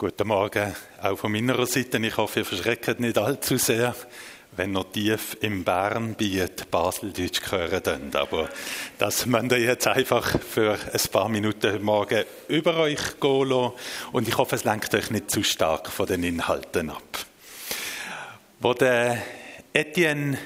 Guten 0.00 0.28
Morgen, 0.28 0.74
auch 1.02 1.18
von 1.18 1.30
meiner 1.30 1.66
Seite. 1.66 1.98
Ich 1.98 2.16
hoffe, 2.16 2.40
ihr 2.40 2.46
verschreckt 2.46 3.00
nicht 3.00 3.18
allzu 3.18 3.58
sehr, 3.58 3.94
wenn 4.52 4.72
noch 4.72 4.90
tief 4.90 5.36
im 5.42 5.62
Bernbiet 5.62 6.70
Baseldeutsch 6.70 7.52
hören. 7.52 8.10
Aber 8.14 8.48
das 8.96 9.26
müsst 9.26 9.52
ihr 9.52 9.58
jetzt 9.58 9.86
einfach 9.86 10.40
für 10.40 10.72
ein 10.72 11.10
paar 11.12 11.28
Minuten 11.28 11.82
morgen 11.82 12.24
über 12.48 12.78
euch 12.78 13.20
gehen 13.20 13.48
lassen. 13.50 13.74
Und 14.12 14.26
ich 14.26 14.38
hoffe, 14.38 14.56
es 14.56 14.64
lenkt 14.64 14.94
euch 14.94 15.10
nicht 15.10 15.30
zu 15.30 15.42
stark 15.42 15.88
von 15.88 16.06
den 16.06 16.24
Inhalten 16.24 16.88
ab. 16.88 17.26
Wo 18.58 18.72
der 18.72 19.18
Etienne 19.74 20.38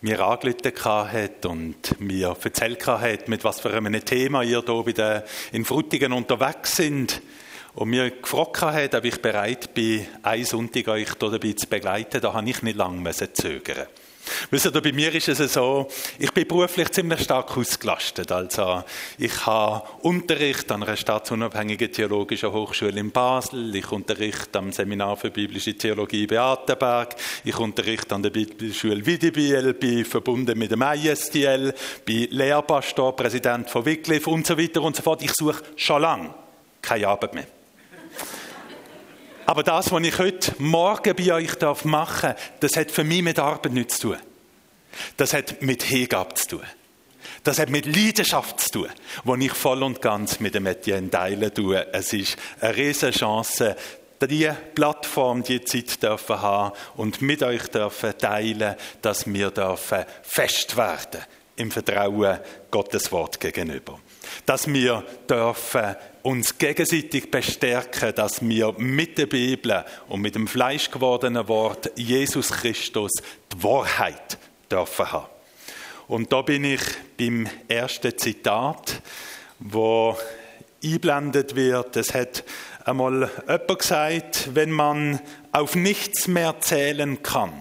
mir 0.00 0.20
angerufen 0.20 1.12
hat 1.12 1.44
und 1.44 2.00
mir 2.00 2.36
erzählt 2.40 2.86
hat, 2.86 3.26
mit 3.26 3.42
was 3.42 3.58
für 3.58 3.74
einem 3.74 4.04
Thema 4.04 4.44
ihr 4.44 4.62
hier 4.64 5.24
in 5.50 5.64
Frutigen 5.64 6.12
unterwegs 6.12 6.76
sind, 6.76 7.20
und 7.74 7.88
mir 7.88 8.10
gefragt 8.10 8.60
hat, 8.62 8.94
ob 8.94 9.04
ich 9.04 9.20
bereit 9.20 9.72
bin, 9.74 10.06
einen 10.22 10.44
Sonntag 10.44 10.88
euch 10.88 11.14
dabei 11.14 11.52
zu 11.52 11.66
begleiten, 11.66 12.20
da 12.20 12.32
habe 12.32 12.48
ich 12.48 12.62
nicht 12.62 12.76
lange 12.76 13.10
zögern 13.32 13.86
Wisst 14.50 14.66
ihr, 14.66 14.80
bei 14.80 14.92
mir 14.92 15.12
ist 15.12 15.28
es 15.28 15.52
so, 15.52 15.88
ich 16.16 16.30
bin 16.32 16.46
beruflich 16.46 16.90
ziemlich 16.90 17.22
stark 17.22 17.56
ausgelastet. 17.56 18.30
Also, 18.30 18.84
ich 19.18 19.46
habe 19.46 19.82
Unterricht 20.02 20.70
an 20.70 20.84
einer 20.84 20.96
staatsunabhängigen 20.96 21.90
theologischen 21.90 22.52
Hochschule 22.52 23.00
in 23.00 23.10
Basel, 23.10 23.74
ich 23.74 23.90
unterrichte 23.90 24.60
am 24.60 24.70
Seminar 24.70 25.16
für 25.16 25.30
biblische 25.30 25.76
Theologie 25.76 26.28
Beatenberg, 26.28 27.16
ich 27.42 27.58
unterrichte 27.58 28.14
an 28.14 28.22
der 28.22 28.30
Bibelschule 28.30 29.04
Widibiel, 29.04 29.74
bin 29.74 30.04
verbunden 30.04 30.56
mit 30.56 30.70
dem 30.70 30.82
ISTL, 30.82 31.74
bin 32.04 32.28
Lehrpastor, 32.30 33.16
Präsident 33.16 33.70
von 33.70 33.84
Wycliffe 33.84 34.30
und 34.30 34.46
so 34.46 34.56
weiter 34.56 34.82
und 34.82 34.94
so 34.94 35.02
fort. 35.02 35.22
Ich 35.22 35.32
suche 35.32 35.62
schon 35.74 36.00
lange 36.00 36.32
keine 36.82 37.08
Arbeit 37.08 37.34
mehr. 37.34 37.46
Aber 39.46 39.62
das, 39.62 39.90
was 39.90 40.02
ich 40.02 40.18
heute 40.18 40.54
Morgen 40.58 41.16
bei 41.16 41.32
euch 41.32 41.60
machen 41.84 42.30
darf, 42.30 42.52
das 42.60 42.76
hat 42.76 42.90
für 42.90 43.04
mich 43.04 43.22
mit 43.22 43.38
Arbeit 43.38 43.72
nichts 43.72 43.98
zu 43.98 44.08
tun. 44.08 44.18
Das 45.16 45.34
hat 45.34 45.62
mit 45.62 45.82
Hingabe 45.82 46.34
zu 46.34 46.48
tun. 46.48 46.62
Das 47.44 47.58
hat 47.58 47.70
mit 47.70 47.86
Leidenschaft 47.86 48.60
zu 48.60 48.70
tun, 48.70 48.88
die 49.24 49.46
ich 49.46 49.52
voll 49.52 49.82
und 49.82 50.00
ganz 50.00 50.38
mit 50.40 50.54
dem 50.54 50.66
Etienne 50.66 51.10
teilen 51.10 51.52
tue. 51.52 51.86
Es 51.92 52.12
ist 52.12 52.36
eine 52.60 52.76
riesige 52.76 53.12
Chance, 53.12 53.76
diese 54.20 54.56
Plattform, 54.74 55.42
die 55.42 55.64
Zeit 55.64 56.02
dürfen 56.02 56.40
haben 56.40 56.76
und 56.96 57.20
mit 57.22 57.42
euch 57.42 57.66
dürfen 57.68 58.16
teilen, 58.16 58.76
dass 59.00 59.26
wir 59.26 59.50
dürfen 59.50 60.04
fest 60.22 60.76
werden 60.76 61.22
im 61.56 61.70
Vertrauen 61.70 62.38
Gottes 62.70 63.10
Wort 63.10 63.40
gegenüber. 63.40 63.98
Dass 64.46 64.66
wir 64.68 65.04
dürfen 65.28 65.96
uns 66.22 66.58
gegenseitig 66.58 67.30
bestärken, 67.30 68.14
dass 68.14 68.46
wir 68.46 68.72
mit 68.78 69.18
der 69.18 69.26
Bibel 69.26 69.84
und 70.08 70.20
mit 70.20 70.34
dem 70.34 70.46
fleischgewordenen 70.46 71.48
Wort 71.48 71.90
Jesus 71.96 72.50
Christus 72.50 73.12
die 73.52 73.62
Wahrheit 73.62 74.38
dürfen 74.70 75.12
haben. 75.12 75.26
Und 76.08 76.32
da 76.32 76.42
bin 76.42 76.64
ich 76.64 76.80
beim 77.18 77.48
ersten 77.68 78.16
Zitat, 78.16 79.02
wo 79.58 80.16
einblendet 80.84 81.56
wird. 81.56 81.96
Es 81.96 82.14
hat 82.14 82.44
einmal 82.84 83.30
jemand 83.48 83.78
gesagt, 83.78 84.48
wenn 84.54 84.70
man 84.70 85.20
auf 85.52 85.74
nichts 85.74 86.28
mehr 86.28 86.60
zählen 86.60 87.22
kann, 87.22 87.52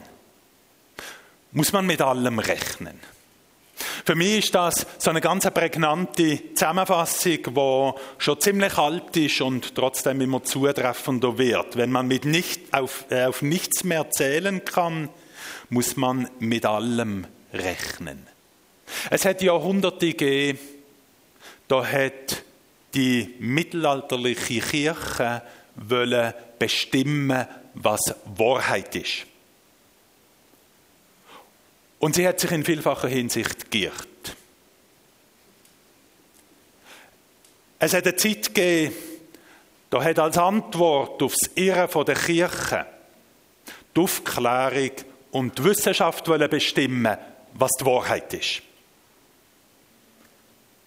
muss 1.52 1.72
man 1.72 1.86
mit 1.86 2.02
allem 2.02 2.40
rechnen. 2.40 3.00
Für 4.05 4.16
mich 4.16 4.45
ist 4.45 4.55
das 4.55 4.85
so 4.97 5.09
eine 5.09 5.21
ganz 5.21 5.49
prägnante 5.52 6.53
Zusammenfassung, 6.53 7.39
die 7.44 7.94
schon 8.17 8.41
ziemlich 8.41 8.77
alt 8.77 9.16
ist 9.17 9.41
und 9.41 9.75
trotzdem 9.75 10.21
immer 10.21 10.44
zutreffender 10.44 11.38
wird. 11.38 11.77
Wenn 11.77 11.91
man 11.91 12.07
mit 12.07 12.25
nicht, 12.25 12.73
auf, 12.73 13.05
äh, 13.09 13.25
auf 13.25 13.41
nichts 13.41 13.84
mehr 13.84 14.09
zählen 14.09 14.63
kann, 14.66 15.09
muss 15.69 15.95
man 15.97 16.29
mit 16.40 16.66
allem 16.66 17.28
rechnen. 17.53 18.28
Es 19.09 19.25
hat 19.25 19.41
Jahrhunderte 19.41 20.07
gegeben, 20.13 20.59
da 21.67 21.85
hat 21.85 22.44
die 22.94 23.35
mittelalterliche 23.40 24.59
Kirche 24.59 25.41
bestimmen, 26.59 27.45
was 27.73 28.13
Wahrheit 28.25 28.95
ist. 28.95 29.25
Und 32.01 32.16
sie 32.16 32.28
hat 32.28 32.39
sich 32.39 32.51
in 32.51 32.66
vielfacher 32.66 33.07
Hinsicht 33.07 33.69
geirrt. 33.69 34.35
Es 37.78 37.94
hat 37.94 38.07
eine 38.07 38.16
Zeit 38.16 38.56
gegeben, 38.56 38.95
da 39.91 40.03
hat 40.03 40.17
als 40.17 40.38
Antwort 40.38 41.22
aufs 41.22 41.51
Irren 41.53 42.06
der 42.06 42.16
Kirche 42.16 42.88
die 43.95 44.00
Aufklärung 44.00 44.91
und 45.29 45.59
die 45.59 45.63
Wissenschaft 45.63 46.25
bestimmen, 46.25 47.17
was 47.53 47.72
die 47.79 47.85
Wahrheit 47.85 48.34
ist. 48.34 48.63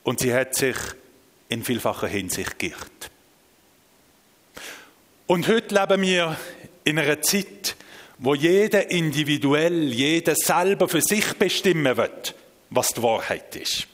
Und 0.03 0.19
sie 0.19 0.34
hat 0.34 0.56
sich 0.56 0.76
in 1.48 1.62
vielfacher 1.62 2.08
Hinsicht 2.08 2.58
geirrt. 2.58 3.10
Und 5.28 5.47
heute 5.47 5.74
leben 5.76 6.03
wir 6.03 6.36
in 6.82 6.98
einer 6.98 7.22
Zeit, 7.22 7.76
wo 8.19 8.34
jeder 8.34 8.91
individuell, 8.91 9.92
jeder 9.92 10.34
selber 10.34 10.88
für 10.88 11.00
sich 11.00 11.34
bestimmen 11.34 11.97
wird, 11.97 12.34
was 12.70 12.88
die 12.88 13.02
Wahrheit 13.02 13.56
ist. 13.56 13.86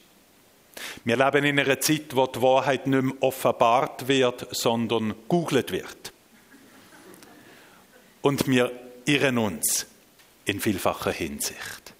Wir 1.03 1.17
leben 1.17 1.45
in 1.45 1.59
einer 1.59 1.79
Zeit, 1.79 2.15
wo 2.15 2.27
die 2.27 2.41
Wahrheit 2.41 2.87
nicht 2.87 3.03
mehr 3.03 3.15
offenbart 3.21 4.07
wird, 4.07 4.47
sondern 4.51 5.15
googelt 5.27 5.71
wird. 5.71 6.13
Und 8.21 8.47
wir 8.47 8.71
irren 9.05 9.37
uns 9.37 9.87
in 10.45 10.59
vielfacher 10.59 11.11
Hinsicht. 11.11 11.93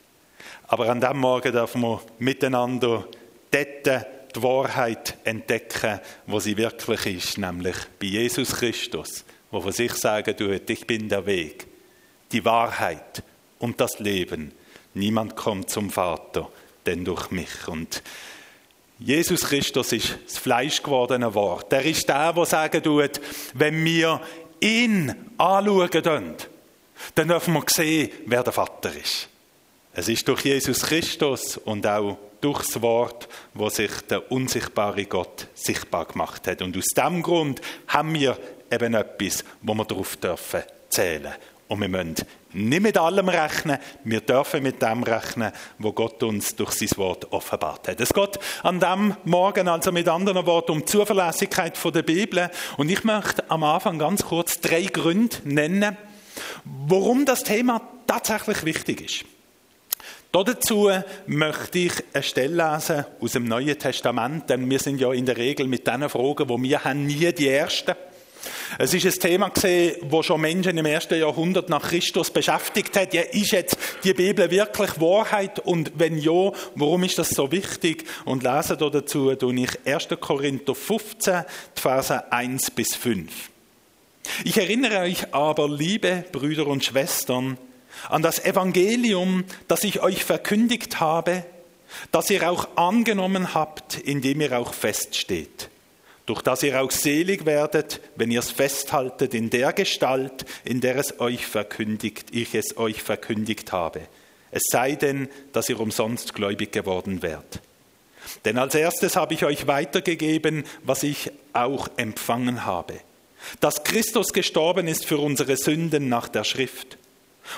Aber 0.68 0.90
an 0.90 1.02
diesem 1.02 1.18
Morgen 1.18 1.52
dürfen 1.52 1.82
wir 1.82 2.02
miteinander 2.20 3.08
dort 3.52 4.06
die 4.36 4.44
Wahrheit 4.44 5.18
entdecken, 5.26 6.00
wo 6.26 6.40
sie 6.40 6.56
wirklich 6.58 7.06
ist, 7.06 7.38
nämlich 7.38 7.76
bei 8.00 8.08
Jesus 8.08 8.56
Christus, 8.56 9.26
wo 9.50 9.60
von 9.60 9.72
sich 9.72 9.94
sagen 9.94 10.36
tut, 10.38 10.70
ich 10.70 10.88
bin 10.88 11.10
der 11.10 11.26
Weg, 11.26 11.68
die 12.32 12.46
Wahrheit 12.46 13.24
und 13.60 13.80
das 13.80 14.00
Leben. 14.00 14.52
Niemand 14.94 15.36
kommt 15.36 15.70
zum 15.70 15.90
Vater, 15.90 16.50
denn 16.86 17.06
durch 17.06 17.32
mich. 17.32 17.68
Und 17.68 18.02
Jesus 19.00 19.42
Christus 19.42 19.94
ist 19.94 20.18
das 20.26 20.38
fleischgewordene 20.38 21.34
Wort. 21.34 21.72
Er 21.74 21.84
ist 21.84 22.08
der, 22.08 22.34
der 22.34 22.46
sagen 22.46 22.84
tut, 22.84 23.22
wenn 23.54 23.84
wir 23.84 24.22
ihn 24.60 25.14
anschauen, 25.38 26.36
dann 27.16 27.28
dürfen 27.28 27.54
wir 27.54 27.64
sehen, 27.68 28.12
wer 28.26 28.44
der 28.44 28.54
Vater 28.54 28.92
ist. 28.96 29.28
Es 29.94 30.08
ist 30.08 30.28
durch 30.28 30.46
Jesus 30.46 30.84
Christus 30.84 31.58
und 31.58 31.86
auch 31.86 32.18
durch 32.40 32.66
das 32.66 32.82
Wort, 32.82 33.28
wo 33.54 33.70
sich 33.70 33.92
der 34.10 34.32
unsichtbare 34.32 35.06
Gott 35.06 35.48
sichtbar 35.54 36.06
gemacht 36.06 36.48
hat. 36.48 36.62
Und 36.62 36.78
aus 36.78 36.86
diesem 36.86 37.22
Grund 37.22 37.62
haben 37.88 38.14
wir 38.14 38.38
eben 38.72 38.94
etwas, 38.94 39.44
wo 39.62 39.74
wir 39.74 39.86
darauf 39.86 40.16
dürfen 40.18 40.62
zählen. 40.90 41.34
Und 41.72 41.80
wir 41.80 41.88
müssen 41.88 42.16
nicht 42.52 42.82
mit 42.82 42.98
allem 42.98 43.30
rechnen, 43.30 43.78
wir 44.04 44.20
dürfen 44.20 44.62
mit 44.62 44.82
dem 44.82 45.04
rechnen, 45.04 45.54
wo 45.78 45.94
Gott 45.94 46.22
uns 46.22 46.54
durch 46.54 46.72
sein 46.72 46.90
Wort 46.98 47.32
offenbart 47.32 47.88
hat. 47.88 48.02
Es 48.02 48.14
geht 48.14 48.40
an 48.64 48.82
dem 48.82 49.16
Morgen 49.24 49.70
also 49.70 49.94
mit 49.94 50.10
anderen 50.10 50.46
Worten 50.46 50.74
um 50.74 50.80
die 50.80 50.86
Zuverlässigkeit 50.86 51.80
der 51.82 52.02
Bibel. 52.02 52.52
Und 52.76 52.92
ich 52.92 53.06
möchte 53.06 53.50
am 53.50 53.64
Anfang 53.64 54.00
ganz 54.00 54.26
kurz 54.26 54.60
drei 54.60 54.82
Gründe 54.84 55.38
nennen, 55.46 55.96
warum 56.66 57.24
das 57.24 57.44
Thema 57.44 57.82
tatsächlich 58.06 58.66
wichtig 58.66 59.00
ist. 59.00 59.26
Dazu 60.34 60.90
möchte 61.26 61.80
ich 61.80 61.94
eine 62.14 62.24
Stelle 62.24 62.74
lesen 62.74 63.06
aus 63.22 63.32
dem 63.32 63.46
Neuen 63.46 63.80
Testament, 63.80 64.50
denn 64.50 64.70
wir 64.70 64.80
sind 64.80 65.00
ja 65.00 65.14
in 65.14 65.26
der 65.26 65.38
Regel 65.38 65.68
mit 65.68 65.88
diesen 65.88 66.10
Fragen, 66.10 66.50
wo 66.50 66.62
wir 66.62 66.84
haben, 66.84 67.06
nie 67.06 67.32
die 67.32 67.48
Ersten. 67.48 67.96
Es 68.78 68.94
ist 68.94 69.06
ein 69.06 69.20
Thema 69.20 69.50
gesehen, 69.50 69.98
wo 70.04 70.24
schon 70.24 70.42
Menschen 70.42 70.78
im 70.78 70.86
ersten 70.86 71.20
Jahrhundert 71.20 71.70
nach 71.70 71.90
Christus 71.90 72.32
beschäftigt 72.32 72.96
hat. 72.98 73.14
Ja, 73.14 73.22
ist 73.22 73.52
jetzt 73.52 73.78
die 74.04 74.14
Bibel 74.14 74.50
wirklich 74.50 75.00
Wahrheit? 75.00 75.60
Und 75.60 75.92
wenn 75.96 76.18
ja, 76.18 76.52
warum 76.76 77.04
ist 77.04 77.18
das 77.18 77.30
so 77.30 77.52
wichtig? 77.52 78.06
Und 78.26 78.44
lese 78.44 78.78
dazu 78.78 79.36
tue 79.36 79.56
ich 79.56 79.86
1. 79.86 80.08
Korinther 80.20 80.76
15, 80.76 81.44
Verse 81.76 82.32
1 82.32 82.72
bis 82.72 82.96
5. 82.96 83.32
Ich 84.44 84.58
erinnere 84.58 85.00
euch 85.00 85.34
aber, 85.34 85.68
liebe 85.68 86.24
Brüder 86.32 86.68
und 86.68 86.84
Schwestern, 86.86 87.58
an 88.10 88.22
das 88.22 88.44
Evangelium, 88.44 89.44
das 89.68 89.84
ich 89.84 90.02
euch 90.02 90.24
verkündigt 90.24 91.00
habe, 91.00 91.44
das 92.12 92.30
ihr 92.30 92.50
auch 92.50 92.78
angenommen 92.78 93.54
habt, 93.54 93.98
in 93.98 94.22
dem 94.22 94.42
ihr 94.42 94.58
auch 94.58 94.74
feststeht 94.74 95.71
durch 96.26 96.42
das 96.42 96.64
ihr 96.64 96.82
auch 96.82 96.92
selig 96.92 97.46
werdet, 97.46 98.02
wenn 98.16 98.32
ihr 98.32 98.40
es 98.40 98.52
festhaltet 98.52 99.34
in 99.34 99.50
der 99.50 99.74
Gestalt, 99.74 100.46
in 100.64 100.82
der 100.82 100.96
es 100.98 101.20
euch 101.20 101.46
verkündigt, 101.48 102.28
ich 102.32 102.56
es 102.56 102.78
euch 102.78 103.02
verkündigt 103.02 103.72
habe. 103.72 104.02
Es 104.52 104.64
sei 104.70 104.96
denn, 104.96 105.30
dass 105.54 105.70
ihr 105.70 105.80
umsonst 105.80 106.34
gläubig 106.34 106.72
geworden 106.72 107.22
wärt. 107.22 107.62
Denn 108.46 108.58
als 108.58 108.76
erstes 108.76 109.16
habe 109.16 109.34
ich 109.34 109.46
euch 109.46 109.68
weitergegeben, 109.68 110.64
was 110.84 111.04
ich 111.04 111.32
auch 111.54 111.88
empfangen 111.98 112.66
habe. 112.66 113.00
dass 113.60 113.84
Christus 113.84 114.34
gestorben 114.34 114.88
ist 114.88 115.06
für 115.06 115.18
unsere 115.18 115.58
Sünden 115.58 116.10
nach 116.10 116.28
der 116.28 116.44
Schrift 116.44 116.98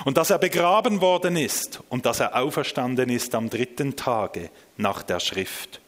und 0.04 0.16
dass 0.16 0.30
er 0.30 0.38
begraben 0.38 1.00
worden 1.00 1.36
ist 1.36 1.80
und 1.88 2.06
dass 2.06 2.20
er 2.20 2.36
auferstanden 2.36 3.10
ist 3.10 3.34
am 3.34 3.50
dritten 3.50 3.96
Tage 3.96 4.50
nach 4.76 5.02
der 5.02 5.20
Schrift 5.20 5.80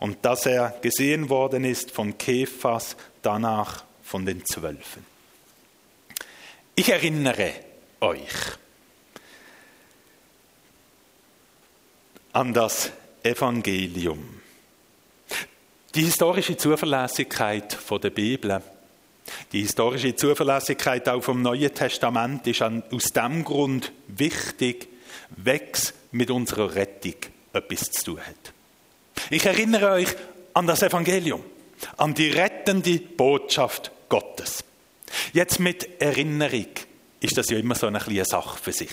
und 0.00 0.24
dass 0.24 0.46
er 0.46 0.78
gesehen 0.80 1.28
worden 1.28 1.64
ist 1.64 1.90
von 1.90 2.16
Kephas, 2.16 2.96
danach 3.22 3.84
von 4.02 4.24
den 4.24 4.44
Zwölfen. 4.44 5.04
Ich 6.74 6.88
erinnere 6.88 7.52
euch 8.00 8.32
an 12.32 12.54
das 12.54 12.92
Evangelium. 13.22 14.40
Die 15.94 16.02
historische 16.02 16.56
Zuverlässigkeit 16.56 17.76
der 17.90 18.10
Bibel, 18.10 18.62
die 19.52 19.62
historische 19.62 20.14
Zuverlässigkeit 20.14 21.08
auch 21.08 21.22
vom 21.22 21.42
Neuen 21.42 21.74
Testament 21.74 22.46
ist 22.46 22.62
aus 22.62 23.12
dem 23.12 23.44
Grund 23.44 23.92
wichtig, 24.06 24.88
wegs 25.36 25.94
mit 26.12 26.30
unserer 26.30 26.74
Rettung 26.74 27.16
etwas 27.52 27.90
zu 27.90 28.04
tun 28.04 28.20
hat. 28.20 28.52
Ich 29.30 29.44
erinnere 29.44 29.92
euch 29.92 30.08
an 30.54 30.66
das 30.66 30.82
Evangelium, 30.82 31.42
an 31.96 32.14
die 32.14 32.30
rettende 32.30 32.98
Botschaft 32.98 33.90
Gottes. 34.08 34.64
Jetzt 35.32 35.60
mit 35.60 36.00
Erinnerung 36.00 36.66
ist 37.20 37.36
das 37.36 37.50
ja 37.50 37.58
immer 37.58 37.74
so 37.74 37.86
eine 37.86 37.98
kleine 37.98 38.24
Sache 38.24 38.58
für 38.58 38.72
sich. 38.72 38.90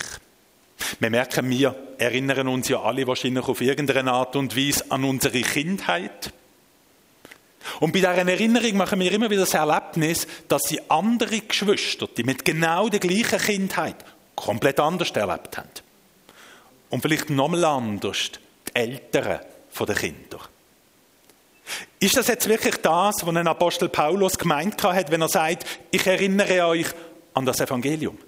Wir 1.00 1.10
merken, 1.10 1.48
wir 1.48 1.74
erinnern 1.98 2.48
uns 2.48 2.68
ja 2.68 2.82
alle 2.82 3.06
wahrscheinlich 3.06 3.46
auf 3.48 3.60
irgendeine 3.60 4.12
Art 4.12 4.36
und 4.36 4.56
Weise 4.56 4.84
an 4.90 5.04
unsere 5.04 5.40
Kindheit. 5.40 6.32
Und 7.80 7.92
bei 7.92 7.98
dieser 7.98 8.14
Erinnerung 8.14 8.76
machen 8.76 9.00
wir 9.00 9.10
immer 9.10 9.30
wieder 9.30 9.40
das 9.40 9.54
Erlebnis, 9.54 10.26
dass 10.48 10.62
sie 10.64 10.80
andere 10.88 11.40
Geschwister, 11.40 12.08
die 12.16 12.24
mit 12.24 12.44
genau 12.44 12.88
der 12.88 13.00
gleichen 13.00 13.38
Kindheit 13.38 13.96
komplett 14.34 14.78
anders 14.78 15.10
erlebt 15.10 15.56
haben. 15.56 15.70
Und 16.90 17.00
vielleicht 17.00 17.30
nochmal 17.30 17.64
anders 17.64 18.30
die 18.68 18.74
Eltern 18.74 19.40
der 19.84 19.94
Kinder. 19.94 20.40
Ist 21.98 22.16
das 22.16 22.28
jetzt 22.28 22.48
wirklich 22.48 22.76
das, 22.76 23.26
was 23.26 23.36
ein 23.36 23.48
Apostel 23.48 23.88
Paulus 23.88 24.38
gemeint 24.38 24.82
hat, 24.82 25.10
wenn 25.10 25.20
er 25.20 25.28
sagt, 25.28 25.66
ich 25.90 26.06
erinnere 26.06 26.66
euch 26.66 26.86
an 27.34 27.44
das 27.44 27.60
Evangelium? 27.60 28.18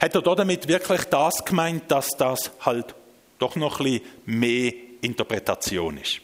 Hat 0.00 0.14
er 0.14 0.22
damit 0.22 0.68
wirklich 0.68 1.04
das 1.04 1.44
gemeint, 1.44 1.90
dass 1.90 2.08
das 2.10 2.50
halt 2.60 2.94
doch 3.38 3.56
noch 3.56 3.80
ein 3.80 3.84
bisschen 3.84 4.02
mehr 4.26 4.72
Interpretation 5.00 5.98
ist? 5.98 6.20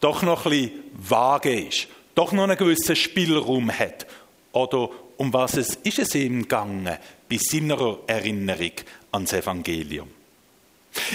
Doch 0.00 0.22
noch 0.22 0.44
ein 0.46 0.50
bisschen 0.50 0.82
vage 0.94 1.68
ist? 1.68 1.88
Doch 2.14 2.32
noch 2.32 2.44
einen 2.44 2.56
gewissen 2.56 2.96
Spielraum 2.96 3.70
hat? 3.70 4.06
Oder 4.52 4.90
um 5.18 5.32
was 5.32 5.56
es 5.56 5.76
ist 5.76 5.98
es 5.98 6.14
ihm 6.14 6.42
gegangen 6.42 6.96
bei 7.28 7.38
seiner 7.38 7.98
Erinnerung 8.06 8.72
ans 9.12 9.32
Evangelium? 9.32 10.15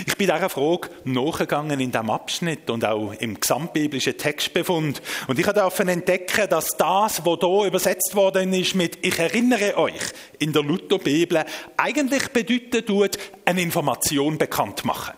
Ich 0.06 0.18
bin 0.18 0.28
dieser 0.28 0.50
Frage 0.50 0.90
nachgegangen 1.04 1.80
in 1.80 1.92
diesem 1.92 2.10
Abschnitt 2.10 2.70
und 2.70 2.86
auch 2.86 3.14
im 3.14 3.40
gesamtbiblischen 3.40 4.18
Textbefund. 4.18 5.02
Und 5.28 5.40
ich 5.40 5.46
durfte 5.46 5.84
entdecken, 5.84 6.50
dass 6.50 6.78
das, 6.78 7.26
was 7.26 7.40
hier 7.40 7.66
übersetzt 7.68 8.16
worden 8.16 8.54
ist 8.54 8.76
mit 8.76 9.00
Ich 9.06 9.20
erinnere 9.20 9.78
euch 9.78 10.02
in 10.40 10.54
der 10.54 10.64
Lutherbibel, 10.64 11.44
eigentlich 11.78 12.30
bedeuten 12.30 12.86
tut, 12.86 13.18
eine 13.46 13.62
Information 13.62 14.38
bekannt 14.38 14.86
machen. 14.86 15.14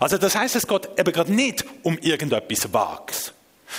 Also 0.00 0.18
das 0.18 0.36
heißt, 0.36 0.56
es 0.56 0.66
geht 0.66 0.88
eben 0.96 1.12
gerade 1.12 1.32
nicht 1.32 1.64
um 1.82 1.98
irgendetwas 1.98 2.72
Vages. 2.72 3.32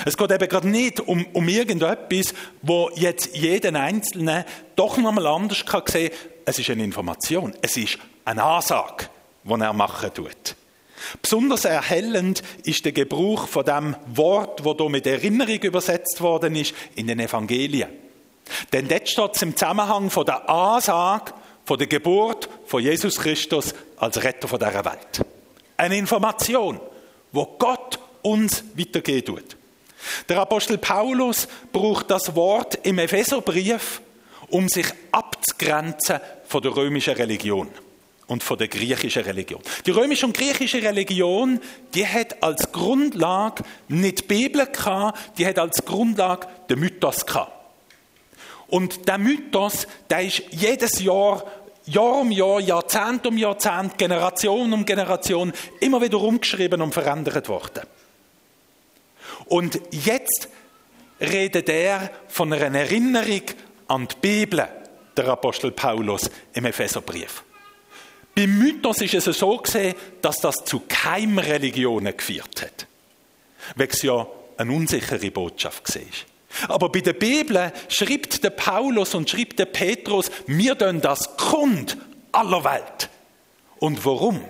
Es 0.06 0.18
geht 0.18 0.32
eben 0.32 0.50
gerade 0.50 0.68
nicht 0.68 1.00
um, 1.00 1.26
um 1.34 1.48
irgendetwas, 1.48 2.34
wo 2.62 2.90
jetzt 2.96 3.36
jeden 3.36 3.76
Einzelnen 3.76 4.44
doch 4.76 4.98
nochmal 4.98 5.28
anders 5.28 5.66
kann 5.66 5.84
sehen 5.88 6.10
kann. 6.10 6.20
Es 6.46 6.60
ist 6.60 6.70
eine 6.70 6.84
Information, 6.84 7.54
es 7.62 7.78
ist 7.78 8.00
eine 8.26 8.44
Ansage 8.44 9.08
was 9.44 9.62
er 9.62 9.74
machen 9.74 10.14
tut. 10.14 10.56
Besonders 11.22 11.66
erhellend 11.66 12.44
ist 12.64 12.86
der 12.86 12.92
Gebrauch 12.92 13.48
von 13.48 13.66
dem 13.66 13.96
Wort, 14.08 14.64
wo 14.64 14.76
hier 14.76 14.90
mit 14.90 15.06
Erinnerung 15.06 15.62
übersetzt 15.62 16.22
worden 16.22 16.56
ist, 16.56 16.74
in 16.96 17.08
den 17.08 17.20
Evangelien. 17.20 17.90
Denn 18.72 18.88
dort 18.88 19.10
steht 19.10 19.36
es 19.36 19.42
im 19.42 19.56
Zusammenhang 19.56 20.10
von 20.10 20.26
der 20.26 20.50
Ansage 20.50 21.34
von 21.66 21.78
der 21.78 21.88
Geburt 21.88 22.50
von 22.66 22.84
Jesus 22.84 23.20
Christus 23.20 23.74
als 23.98 24.24
Retter 24.24 24.48
dieser 24.48 24.86
Welt. 24.86 25.26
Eine 25.78 25.98
Information, 25.98 26.80
wo 27.32 27.46
Gott 27.58 28.00
uns 28.22 28.64
weitergehen 28.76 29.26
tut. 29.26 29.58
Der 30.28 30.40
Apostel 30.40 30.78
Paulus 30.78 31.48
braucht 31.72 32.12
das 32.12 32.36
Wort 32.36 32.80
im 32.84 33.00
Epheserbrief, 33.00 34.02
um 34.50 34.68
sich 34.68 34.88
abzugrenzen 35.12 36.20
von 36.46 36.62
der 36.62 36.76
römischen 36.76 37.14
Religion 37.14 37.70
und 38.28 38.44
von 38.44 38.58
der 38.58 38.68
griechischen 38.68 39.24
Religion. 39.24 39.62
Die 39.86 39.92
römische 39.92 40.26
und 40.26 40.36
griechische 40.36 40.82
Religion, 40.82 41.60
die 41.94 42.08
hat 42.08 42.42
als 42.42 42.72
Grundlage 42.72 43.64
nicht 43.88 44.22
die 44.22 44.24
Bibel 44.24 44.66
gehabt, 44.66 45.38
die 45.38 45.46
hat 45.46 45.60
als 45.60 45.84
Grundlage 45.86 46.48
den 46.70 46.80
Mythos 46.80 47.26
gehabt. 47.26 47.52
Und 48.68 49.08
der 49.08 49.18
Mythos, 49.18 49.88
der 50.10 50.22
ist 50.22 50.44
jedes 50.52 51.00
Jahr, 51.00 51.44
Jahr 51.86 52.22
um 52.22 52.32
Jahr, 52.32 52.60
Jahrzehnt 52.60 53.28
um 53.28 53.38
Jahrzehnt, 53.38 53.98
Generation 53.98 54.72
um 54.74 54.86
Generation 54.86 55.52
immer 55.80 56.02
wieder 56.02 56.20
umgeschrieben 56.20 56.82
und 56.82 56.94
verändert 56.94 57.50
worden. 57.50 57.84
Und 59.46 59.80
jetzt 59.92 60.48
redet 61.20 61.70
er 61.70 62.10
von 62.28 62.52
einer 62.54 62.80
Erinnerung 62.80 63.42
an 63.88 64.08
die 64.08 64.16
Bibel, 64.22 64.68
der 65.16 65.28
Apostel 65.28 65.72
Paulus 65.72 66.30
im 66.54 66.66
Epheserbrief. 66.66 67.44
Beim 68.36 68.58
Mythos 68.58 69.02
ist 69.02 69.14
es 69.14 69.26
so 69.38 69.58
gesehen, 69.58 69.96
dass 70.22 70.38
das 70.38 70.66
zu 70.66 70.82
Keimreligionen 70.88 72.16
geführt 72.16 72.62
hat. 72.62 72.88
Weil 73.76 73.88
es 73.88 74.02
ja 74.02 74.28
eine 74.58 74.72
unsichere 74.72 75.32
Botschaft 75.32 75.96
war. 75.96 76.70
Aber 76.76 76.90
bei 76.90 77.02
der 77.02 77.14
Bibel 77.14 77.72
schreibt 77.90 78.44
der 78.44 78.52
Paulus 78.52 79.16
und 79.16 79.30
schreibt 79.30 79.60
der 79.60 79.66
Petrus, 79.66 80.32
wir 80.48 80.78
tun 80.78 81.02
das 81.02 81.38
Grund 81.38 81.98
aller 82.32 82.64
Welt. 82.64 83.10
Und 83.80 84.04
warum? 84.06 84.44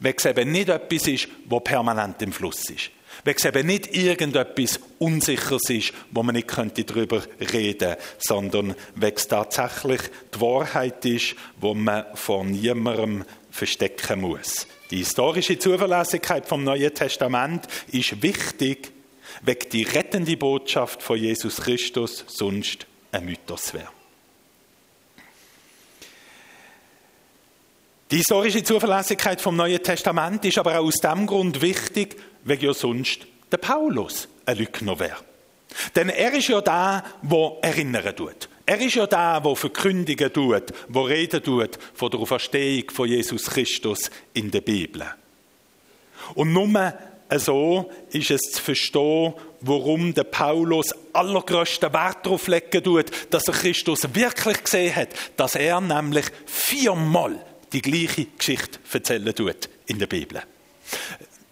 Weil 0.00 0.14
es 0.16 0.24
eben 0.24 0.52
nicht 0.52 0.68
etwas 0.68 1.06
ist, 1.06 1.28
wo 1.46 1.60
permanent 1.60 2.20
im 2.22 2.32
Fluss 2.32 2.68
ist 2.70 2.90
weil 3.24 3.34
es 3.36 3.44
eben 3.44 3.66
nicht 3.66 3.94
irgendetwas 3.94 4.80
Unsicheres 4.98 5.70
ist, 5.70 5.92
wo 6.10 6.22
man 6.22 6.34
nicht 6.34 6.48
könnte 6.48 6.84
darüber 6.84 7.22
reden 7.40 7.78
könnte, 7.78 7.98
sondern 8.18 8.74
weil 8.94 9.12
es 9.14 9.28
tatsächlich 9.28 10.00
die 10.34 10.40
Wahrheit 10.40 11.04
ist, 11.04 11.36
wo 11.60 11.74
man 11.74 12.04
vor 12.14 12.44
niemandem 12.44 13.24
verstecken 13.50 14.20
muss. 14.20 14.66
Die 14.90 14.98
historische 14.98 15.58
Zuverlässigkeit 15.58 16.46
vom 16.46 16.62
Neuen 16.62 16.94
Testament 16.94 17.66
ist 17.90 18.22
wichtig, 18.22 18.92
weil 19.42 19.56
die 19.56 19.82
rettende 19.82 20.36
Botschaft 20.36 21.02
von 21.02 21.18
Jesus 21.18 21.56
Christus 21.56 22.24
sonst 22.28 22.86
ein 23.10 23.24
Mythos 23.24 23.74
wäre. 23.74 23.95
Die 28.12 28.18
historische 28.18 28.62
Zuverlässigkeit 28.62 29.40
vom 29.40 29.56
Neuen 29.56 29.82
Testament 29.82 30.44
ist 30.44 30.58
aber 30.58 30.78
auch 30.78 30.84
aus 30.84 30.94
dem 30.94 31.26
Grund 31.26 31.60
wichtig, 31.60 32.16
weil 32.44 32.62
ja 32.62 32.72
sonst 32.72 33.26
der 33.50 33.56
Paulus 33.56 34.28
ein 34.44 34.58
Lügner 34.58 35.00
wäre. 35.00 35.16
Denn 35.96 36.10
er 36.10 36.32
ist 36.32 36.46
ja 36.46 36.60
der, 36.60 37.02
der 37.20 37.52
erinnern 37.62 38.14
tut. 38.14 38.48
Er 38.64 38.80
ist 38.80 38.94
ja 38.94 39.08
der, 39.08 39.40
der 39.40 39.56
verkündigen 39.56 40.32
tut, 40.32 40.72
der 40.88 41.08
reden 41.08 41.42
tut 41.42 41.78
von 41.94 42.10
der 42.12 42.20
Auferstehung 42.20 42.90
von 42.90 43.08
Jesus 43.08 43.46
Christus 43.46 44.08
in 44.34 44.52
der 44.52 44.60
Bibel. 44.60 45.02
Und 46.36 46.52
nur 46.52 46.94
so 47.38 47.90
ist 48.10 48.30
es 48.30 48.40
zu 48.52 48.62
verstehen, 48.62 49.34
warum 49.62 50.14
der 50.14 50.24
Paulus 50.24 50.94
allergrößten 51.12 51.92
Wert 51.92 52.24
darauf 52.24 52.46
legen 52.46 52.84
tut, 52.84 53.06
dass 53.30 53.48
er 53.48 53.54
Christus 53.54 54.14
wirklich 54.14 54.62
gesehen 54.62 54.94
hat, 54.94 55.08
dass 55.36 55.56
er 55.56 55.80
nämlich 55.80 56.26
viermal 56.46 57.44
die 57.72 57.82
gleiche 57.82 58.26
Geschichte 58.36 58.78
erzählen 58.92 59.34
tut 59.34 59.68
in 59.86 59.98
der 59.98 60.06
Bibel. 60.06 60.42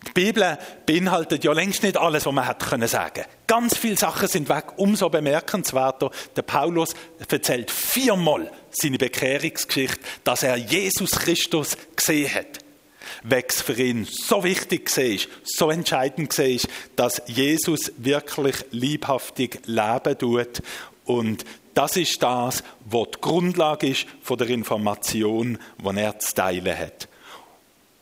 Die 0.07 0.13
Bibel 0.13 0.59
beinhaltet 0.87 1.45
ja 1.45 1.53
längst 1.53 1.83
nicht 1.83 1.97
alles, 1.97 2.27
was 2.27 2.33
man 2.33 2.59
können 2.59 2.89
sagen. 2.89 3.25
Ganz 3.47 3.77
viele 3.77 3.97
Sachen 3.97 4.29
sind 4.29 4.49
weg. 4.49 4.65
Umso 4.77 5.09
bemerkenswerter, 5.09 6.11
der 6.37 6.43
Paulus 6.43 6.95
erzählt 7.29 7.71
viermal 7.71 8.51
seine 8.71 8.99
Bekehrungsgeschichte, 8.99 10.01
dass 10.23 10.43
er 10.43 10.57
Jesus 10.57 11.13
Christus 11.13 11.77
gesehen 11.97 12.35
hat. 12.35 12.59
Weil 13.23 13.45
es 13.49 13.63
für 13.63 13.81
ihn 13.81 14.07
so 14.11 14.45
wichtig 14.45 14.95
war, 14.97 15.19
so 15.45 15.71
entscheidend 15.71 16.37
war, 16.39 16.71
dass 16.97 17.23
Jesus 17.27 17.93
wirklich 17.97 18.57
liebhaftig 18.71 19.61
leben 19.67 20.19
tut. 20.19 20.63
Und 21.05 21.45
das 21.75 21.97
ist 21.97 22.23
das, 22.23 22.63
was 22.85 23.09
die 23.15 23.21
Grundlage 23.21 23.89
ist 23.89 24.07
von 24.23 24.39
der 24.39 24.49
Information, 24.49 25.59
die 25.79 26.01
er 26.01 26.19
zu 26.19 26.35
teilen 26.35 26.79
hat. 26.79 27.09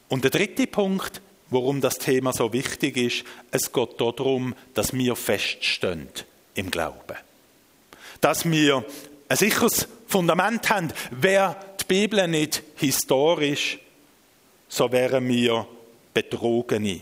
Und 0.08 0.24
der 0.24 0.30
dritte 0.30 0.66
Punkt, 0.66 1.20
warum 1.50 1.80
das 1.80 1.98
Thema 1.98 2.32
so 2.32 2.52
wichtig 2.52 2.96
ist. 2.96 3.24
Es 3.50 3.72
geht 3.72 4.00
darum, 4.00 4.54
dass 4.74 4.92
wir 4.92 5.16
feststehen 5.16 6.08
im 6.54 6.70
Glauben. 6.70 7.16
dass 8.22 8.48
wir 8.48 8.84
ein 9.28 9.36
sicheres 9.36 9.88
Fundament 10.06 10.70
haben. 10.70 10.92
Wäre 11.10 11.56
die 11.80 11.84
Bibel 11.84 12.26
nicht 12.28 12.62
historisch, 12.76 13.78
so 14.68 14.90
wären 14.90 15.28
wir 15.28 15.66
Betrogene. 16.14 17.00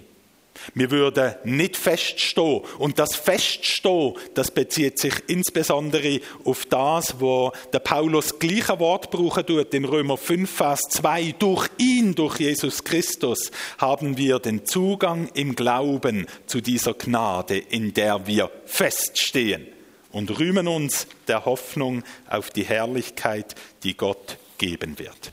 Wir 0.75 0.91
würden 0.91 1.35
nicht 1.45 1.77
feststehen. 1.77 2.63
Und 2.79 2.99
das 2.99 3.15
Feststehen, 3.15 4.15
das 4.35 4.51
bezieht 4.51 4.99
sich 4.99 5.15
insbesondere 5.27 6.21
auf 6.45 6.67
das, 6.67 7.21
wo 7.21 7.53
der 7.73 7.81
Paulus 7.81 8.39
gleiche 8.39 8.79
Wort 8.79 9.11
brauchen 9.11 9.47
tut 9.47 9.75
in 9.75 9.85
Römer 9.85 10.17
5, 10.17 10.51
Vers 10.51 10.81
2. 10.91 11.35
Durch 11.39 11.69
ihn, 11.79 12.15
durch 12.15 12.41
Jesus 12.41 12.85
Christus, 12.85 13.51
haben 13.79 14.17
wir 14.17 14.39
den 14.39 14.67
Zugang 14.67 15.29
im 15.35 15.55
Glauben 15.57 16.27
zu 16.47 16.61
dieser 16.61 16.95
Gnade, 16.95 17.59
in 17.59 17.95
der 17.95 18.27
wir 18.27 18.51
feststehen 18.67 19.67
und 20.13 20.39
rühmen 20.39 20.69
uns 20.69 21.07
der 21.29 21.45
Hoffnung 21.45 22.03
auf 22.29 22.51
die 22.51 22.65
Herrlichkeit, 22.65 23.55
die 23.83 23.97
Gott 23.97 24.39
geben 24.59 24.99
wird. 24.99 25.31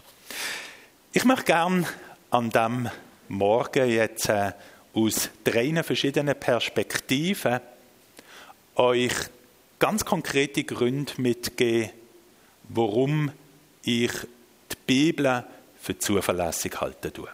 Ich 1.14 1.26
möchte 1.26 1.46
gern 1.46 1.86
an 2.30 2.50
dem 2.50 2.90
Morgen 3.28 3.90
jetzt 3.90 4.30
äh, 4.30 4.52
aus 4.94 5.30
drei 5.44 5.84
verschiedenen 5.84 6.40
Perspektiven 6.40 7.60
euch 8.76 9.14
ganz 9.80 10.06
konkrete 10.06 10.64
Gründe 10.64 11.14
mitgeben, 11.18 11.92
warum 12.70 13.32
ich 13.84 14.12
die 14.72 14.76
Bibel 14.86 15.44
für 15.80 15.98
zuverlässig 15.98 16.80
halten 16.82 17.14
tue. 17.14 17.30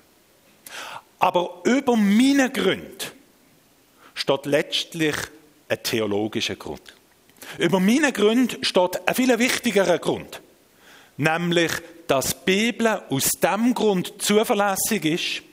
Aber 1.19 1.61
über 1.63 1.95
meine 1.95 2.51
Gründe 2.51 3.05
steht 4.13 4.45
letztlich 4.45 5.15
ein 5.69 5.81
theologischer 5.81 6.55
Grund. 6.55 6.93
Über 7.57 7.79
meine 7.79 8.11
Gründe 8.11 8.57
steht 8.61 9.07
ein 9.07 9.15
viel 9.15 9.37
wichtigerer 9.39 9.99
Grund, 9.99 10.41
nämlich, 11.17 11.71
dass 12.07 12.43
die 12.43 12.71
Bibel 12.71 13.01
aus 13.09 13.29
dem 13.31 13.73
Grund 13.73 14.21
zuverlässig 14.21 15.05
ist, 15.05 15.43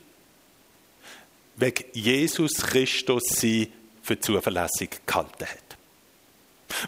wegen 1.61 1.85
Jesus 1.93 2.55
Christus 2.55 3.25
sie 3.29 3.71
für 4.02 4.19
zuverlässig 4.19 5.00
gehalten 5.07 5.47
hat. 5.47 5.71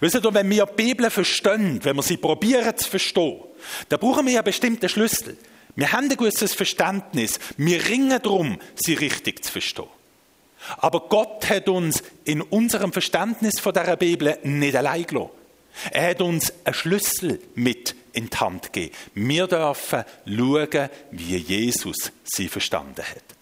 Wisst 0.01 0.15
ihr, 0.15 0.35
wenn 0.35 0.49
wir 0.49 0.67
die 0.67 0.75
Bibel 0.75 1.11
verstehen, 1.11 1.81
wenn 1.83 1.97
wir 1.97 2.03
sie 2.03 2.17
probieren 2.17 2.77
zu 2.77 2.89
verstehen, 2.89 3.41
dann 3.89 4.01
brauchen 4.01 4.27
wir 4.27 4.39
einen 4.39 4.45
bestimmten 4.45 4.89
Schlüssel. 4.89 5.37
Wir 5.75 5.93
haben 5.93 6.11
ein 6.11 6.17
gewisses 6.17 6.55
Verständnis. 6.55 7.39
Wir 7.57 7.85
ringen 7.89 8.21
darum, 8.23 8.59
sie 8.75 8.95
richtig 8.95 9.45
zu 9.45 9.53
verstehen. 9.53 9.89
Aber 10.79 11.01
Gott 11.01 11.49
hat 11.49 11.69
uns 11.69 12.03
in 12.25 12.41
unserem 12.41 12.93
Verständnis 12.93 13.59
von 13.59 13.75
der 13.75 13.97
Bibel 13.97 14.39
nicht 14.45 14.77
allein 14.77 15.07
gelassen. 15.07 15.31
Er 15.91 16.11
hat 16.11 16.21
uns 16.21 16.53
einen 16.65 16.75
Schlüssel 16.75 17.41
mit 17.55 17.97
in 18.13 18.29
die 18.29 18.37
Hand 18.37 18.73
gegeben. 18.73 18.95
Wir 19.15 19.47
dürfen 19.47 20.05
schauen, 20.27 20.89
wie 21.11 21.37
Jesus 21.37 22.13
sie 22.25 22.49
verstanden 22.49 23.03
hat. 23.03 23.42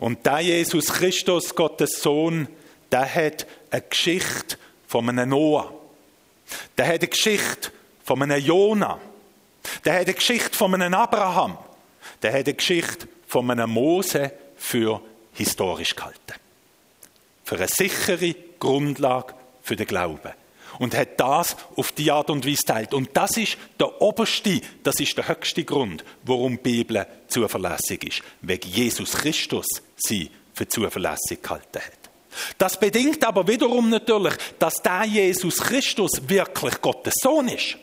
Und 0.00 0.24
der 0.26 0.40
Jesus 0.40 0.92
Christus, 0.92 1.54
Gottes 1.54 2.02
Sohn, 2.02 2.48
der 2.90 3.12
hat 3.12 3.46
eine 3.70 3.82
Geschichte 3.82 4.56
von 4.86 5.08
einem 5.08 5.30
Noah. 5.30 5.72
Der 6.76 6.86
hat 6.86 7.00
eine 7.00 7.08
Geschichte 7.08 7.70
von 8.04 8.22
einem 8.22 8.42
Jona. 8.44 9.00
Der 9.84 9.94
hat 9.94 10.02
eine 10.02 10.14
Geschichte 10.14 10.56
von 10.56 10.74
einem 10.74 10.94
Abraham. 10.94 11.58
Der 12.22 12.32
hat 12.32 12.46
eine 12.46 12.54
Geschichte 12.54 13.08
von 13.26 13.50
einem 13.50 13.70
Mose 13.70 14.32
für 14.56 15.00
historisch 15.34 15.94
gehalten. 15.94 16.34
Für 17.44 17.56
eine 17.56 17.68
sichere 17.68 18.34
Grundlage 18.58 19.34
für 19.62 19.76
den 19.76 19.86
Glauben 19.86 20.32
und 20.78 20.96
hat 20.96 21.18
das 21.20 21.56
auf 21.76 21.92
die 21.92 22.10
Art 22.10 22.30
und 22.30 22.46
Weise 22.46 22.64
teilt. 22.64 22.94
Und 22.94 23.10
das 23.14 23.36
ist 23.36 23.56
der 23.78 24.00
oberste, 24.00 24.60
das 24.82 25.00
ist 25.00 25.16
der 25.16 25.28
höchste 25.28 25.64
Grund, 25.64 26.04
warum 26.24 26.56
die 26.56 26.84
Bibel 26.84 27.06
zuverlässig 27.28 28.04
ist. 28.04 28.22
Wegen 28.42 28.68
Jesus 28.68 29.12
Christus 29.12 29.66
sie 29.96 30.30
für 30.54 30.68
zuverlässig 30.68 31.42
gehalten 31.42 31.80
hat. 31.80 32.06
Das 32.58 32.78
bedingt 32.78 33.24
aber 33.24 33.46
wiederum 33.48 33.88
natürlich, 33.88 34.34
dass 34.58 34.74
der 34.82 35.04
Jesus 35.04 35.58
Christus 35.58 36.28
wirklich 36.28 36.80
Gottes 36.80 37.14
Sohn 37.22 37.48
ist, 37.48 37.76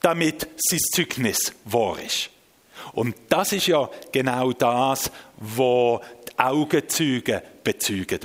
damit 0.00 0.48
sein 0.56 0.80
Zeugnis 0.92 1.52
wahr 1.64 1.98
ist. 2.04 2.30
Und 2.92 3.16
das 3.28 3.52
ist 3.52 3.66
ja 3.66 3.88
genau 4.12 4.52
das, 4.52 5.10
wo 5.36 6.00
Augenzeugen 6.36 7.40
bezeugen. 7.64 8.20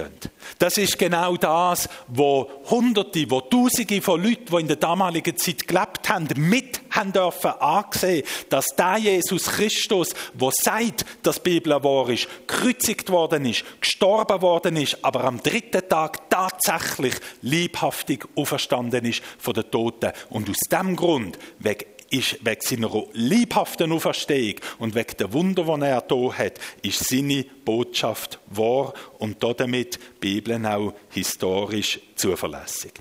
Das 0.60 0.78
ist 0.78 1.00
genau 1.00 1.38
das, 1.38 1.90
wo 2.08 2.50
Hunderte, 2.70 3.30
wo 3.32 3.42
Tausende 3.42 4.02
von 4.02 4.22
Leuten, 4.22 4.46
die 4.46 4.62
in 4.62 4.68
der 4.68 4.76
damaligen 4.76 5.36
Zeit 5.38 5.68
gelebt 5.68 6.10
haben, 6.10 6.28
mit 6.36 6.82
haben 6.92 7.14
dürfen 7.14 7.52
angesehen, 7.52 8.24
dass 8.50 8.66
der 8.78 8.98
Jesus 8.98 9.46
Christus, 9.46 10.10
wo 10.34 10.52
sagt, 10.52 11.06
dass 11.24 11.40
Bibel 11.40 11.72
wahr 11.84 12.10
ist, 12.10 12.28
gekreuzigt 12.48 13.10
worden 13.10 13.46
ist, 13.46 13.64
gestorben 13.80 14.42
worden 14.42 14.76
ist, 14.76 14.98
aber 15.04 15.24
am 15.24 15.42
dritten 15.42 15.88
Tag 15.88 16.30
tatsächlich 16.30 17.16
liebhaftig 17.42 18.26
auferstanden 18.36 19.06
ist 19.06 19.22
von 19.38 19.54
den 19.54 19.70
Toten. 19.72 20.12
Und 20.30 20.50
aus 20.50 20.60
dem 20.72 20.96
Grund, 20.96 21.40
wegen 21.60 21.86
ist 22.10 22.44
wegen 22.44 22.62
seiner 22.62 23.04
liebhaften 23.14 23.92
Auferstehung 23.92 24.56
und 24.80 24.96
wegen 24.96 25.18
der 25.18 25.34
Wunder, 25.34 25.64
die 25.64 25.86
er 25.86 26.02
da 26.02 26.34
hat, 26.34 26.60
ist 26.82 27.08
seine 27.08 27.46
Botschaft 27.66 28.40
wahr 28.48 28.94
und 29.20 29.44
damit 29.44 29.96
die 29.96 30.00
Bibel 30.20 30.66
auch 30.66 30.94
historisch 31.10 32.00
zuverlässig. 32.16 32.94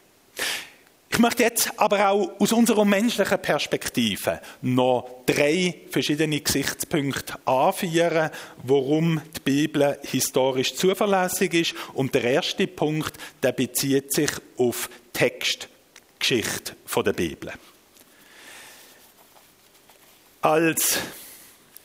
Ich 1.11 1.19
möchte 1.19 1.43
jetzt 1.43 1.73
aber 1.77 2.11
auch 2.11 2.39
aus 2.39 2.53
unserer 2.53 2.85
menschlichen 2.85 3.43
Perspektive 3.43 4.41
noch 4.63 5.25
drei 5.27 5.75
verschiedene 5.91 6.41
Gesichtspunkte 6.41 7.35
anführen, 7.45 8.31
warum 8.63 9.21
die 9.37 9.41
Bibel 9.41 9.99
historisch 10.03 10.77
zuverlässig 10.77 11.55
ist. 11.55 11.75
Und 11.95 12.15
der 12.15 12.23
erste 12.23 12.69
Punkt, 12.69 13.15
der 13.43 13.51
bezieht 13.51 14.13
sich 14.13 14.31
auf 14.59 14.89
Textgeschichte 15.13 16.77
der 17.05 17.13
Bibel. 17.15 17.53
Als 20.49 20.99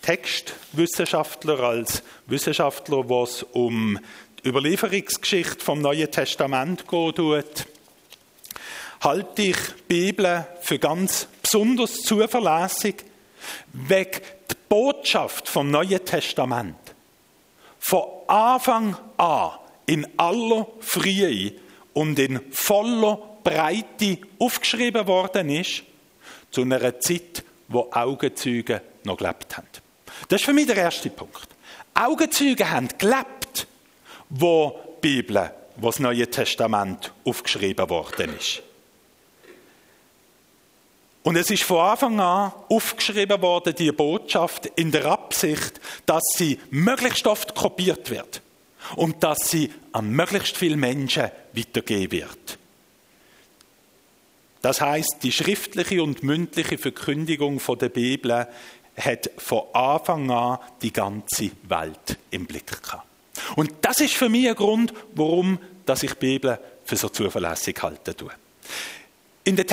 Textwissenschaftler, 0.01 1.59
als 1.59 2.01
Wissenschaftler, 2.27 3.09
was 3.09 3.43
um 3.43 3.99
die 4.41 4.47
Überlieferungsgeschichte 4.47 5.59
vom 5.59 5.81
Neuen 5.81 6.09
Testament 6.09 6.87
geht, 6.87 7.67
halte 9.01 9.41
ich 9.41 9.57
die 9.57 10.13
Bibel 10.13 10.47
für 10.61 10.79
ganz 10.79 11.27
besonders 11.41 11.95
zuverlässig, 12.03 13.03
wegen 13.73 14.21
der 14.49 14.55
Botschaft 14.69 15.49
vom 15.49 15.69
Neuen 15.69 16.05
Testament. 16.05 16.77
Von 17.79 18.05
Anfang 18.27 18.95
an 19.17 19.59
in 19.87 20.07
aller 20.15 20.67
Frühe 20.79 21.51
und 21.91 22.17
in 22.17 22.39
voller 22.53 23.19
Breite 23.43 24.19
aufgeschrieben 24.39 25.05
worden 25.05 25.49
ist, 25.49 25.83
zu 26.49 26.61
einer 26.61 26.97
Zeit, 27.01 27.43
wo 27.73 27.89
Augenzeugen 27.91 28.81
noch 29.03 29.17
gelebt 29.17 29.57
haben. 29.57 29.67
Das 30.27 30.41
ist 30.41 30.45
für 30.45 30.53
mich 30.53 30.67
der 30.67 30.77
erste 30.77 31.09
Punkt. 31.09 31.47
Augenzeugen 31.93 32.69
haben 32.69 32.87
gelebt, 32.97 33.67
wo 34.29 34.79
die 35.03 35.21
Bibel, 35.21 35.51
wo 35.77 35.87
das 35.87 35.99
Neue 35.99 36.29
Testament 36.29 37.11
aufgeschrieben 37.25 37.89
worden 37.89 38.35
ist. 38.37 38.61
Und 41.23 41.37
es 41.37 41.49
ist 41.49 41.63
von 41.63 41.79
Anfang 41.79 42.19
an 42.19 42.51
aufgeschrieben 42.69 43.41
worden, 43.41 43.73
die 43.75 43.91
Botschaft, 43.91 44.65
in 44.75 44.91
der 44.91 45.05
Absicht, 45.05 45.79
dass 46.05 46.23
sie 46.35 46.59
möglichst 46.69 47.27
oft 47.27 47.55
kopiert 47.55 48.09
wird 48.09 48.41
und 48.97 49.23
dass 49.23 49.49
sie 49.49 49.71
an 49.93 50.09
möglichst 50.09 50.57
viele 50.57 50.75
Menschen 50.75 51.31
weitergehen 51.53 52.11
wird. 52.11 52.59
Das 54.63 54.79
heißt, 54.79 55.17
die 55.23 55.33
schriftliche 55.33 56.01
und 56.01 56.23
mündliche 56.23 56.77
Verkündigung 56.77 57.59
von 57.59 57.77
der 57.77 57.89
Bibel 57.89 58.47
hat 58.97 59.29
von 59.37 59.63
Anfang 59.73 60.31
an 60.31 60.57
die 60.81 60.93
ganze 60.93 61.51
Welt 61.63 62.17
im 62.31 62.45
Blick 62.45 62.81
gehabt. 62.81 63.05
Und 63.57 63.73
das 63.81 63.99
ist 63.99 64.13
für 64.13 64.29
mich 64.29 64.47
ein 64.47 64.55
Grund, 64.55 64.93
warum 65.15 65.59
dass 65.85 66.03
ich 66.03 66.13
die 66.13 66.19
Bibel 66.19 66.57
für 66.85 66.95
so 66.95 67.09
zuverlässig 67.09 67.75
halte. 67.81 68.15
In 69.43 69.57
der 69.57 69.67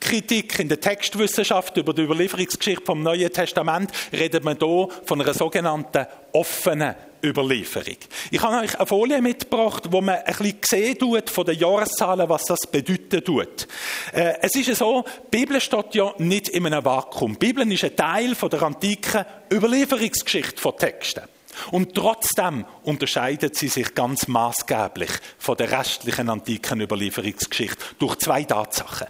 Textkritik, 0.00 0.58
in 0.58 0.68
der 0.68 0.80
Textwissenschaft 0.80 1.76
über 1.76 1.92
die 1.92 2.02
Überlieferungsgeschichte 2.02 2.84
vom 2.84 3.02
Neuen 3.02 3.30
Testament 3.30 3.92
redet 4.12 4.42
man 4.42 4.56
hier 4.58 4.88
von 5.04 5.20
einer 5.20 5.34
sogenannten 5.34 6.06
offenen 6.32 6.94
Überlieferung. 7.22 7.96
Ich 8.30 8.40
habe 8.40 8.64
euch 8.64 8.76
eine 8.76 8.86
Folie 8.86 9.20
mitgebracht, 9.20 9.84
wo 9.90 10.00
man 10.00 10.16
ein 10.16 10.24
bisschen 10.24 10.58
sehen 10.64 10.98
tut 10.98 11.28
von 11.28 11.44
den 11.44 11.58
Jahreszahlen, 11.58 12.28
was 12.28 12.44
das 12.44 12.66
bedeuten 12.66 13.22
tut. 13.22 13.68
Äh, 14.12 14.34
es 14.40 14.56
ist 14.56 14.74
so, 14.78 15.04
die 15.32 15.36
Bibel 15.36 15.60
steht 15.60 15.94
ja 15.94 16.14
nicht 16.16 16.48
in 16.48 16.66
einem 16.66 16.82
Vakuum. 16.82 17.38
Die 17.38 17.46
Bibel 17.46 17.70
ist 17.70 17.84
ein 17.84 17.94
Teil 17.94 18.34
der 18.34 18.62
antiken 18.62 19.24
Überlieferungsgeschichte 19.52 20.60
von 20.60 20.76
Texten. 20.78 21.24
Und 21.72 21.94
trotzdem 21.94 22.64
unterscheidet 22.84 23.54
sie 23.54 23.68
sich 23.68 23.94
ganz 23.94 24.26
maßgeblich 24.28 25.10
von 25.38 25.56
der 25.58 25.70
restlichen 25.70 26.30
antiken 26.30 26.80
Überlieferungsgeschichte 26.80 27.76
durch 27.98 28.16
zwei 28.16 28.44
Tatsachen. 28.44 29.08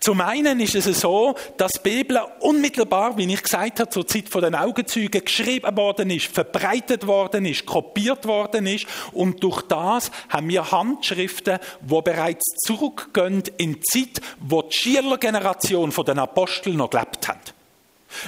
Zum 0.00 0.20
einen 0.20 0.60
ist 0.60 0.74
es 0.74 1.00
so, 1.00 1.34
dass 1.56 1.72
die 1.72 1.90
Bibel 1.90 2.20
unmittelbar, 2.40 3.16
wie 3.16 3.32
ich 3.32 3.42
gesagt 3.42 3.80
habe, 3.80 3.90
zur 3.90 4.06
Zeit 4.06 4.32
der 4.34 4.62
Augenzeugen 4.62 5.24
geschrieben 5.24 5.76
worden 5.76 6.10
ist, 6.10 6.26
verbreitet 6.26 7.06
worden 7.06 7.46
ist, 7.46 7.66
kopiert 7.66 8.26
worden 8.26 8.66
ist 8.66 8.86
und 9.12 9.42
durch 9.42 9.62
das 9.62 10.10
haben 10.28 10.48
wir 10.48 10.70
Handschriften, 10.70 11.58
wo 11.80 12.02
bereits 12.02 12.44
zurückgehen 12.66 13.42
in 13.56 13.74
die 13.74 13.80
Zeit, 13.80 14.20
wo 14.40 14.62
die 14.62 14.76
Schülergeneration 14.76 15.92
von 15.92 16.04
den 16.04 16.18
Aposteln 16.18 16.76
noch 16.76 16.90
gelebt 16.90 17.28
hat. 17.28 17.54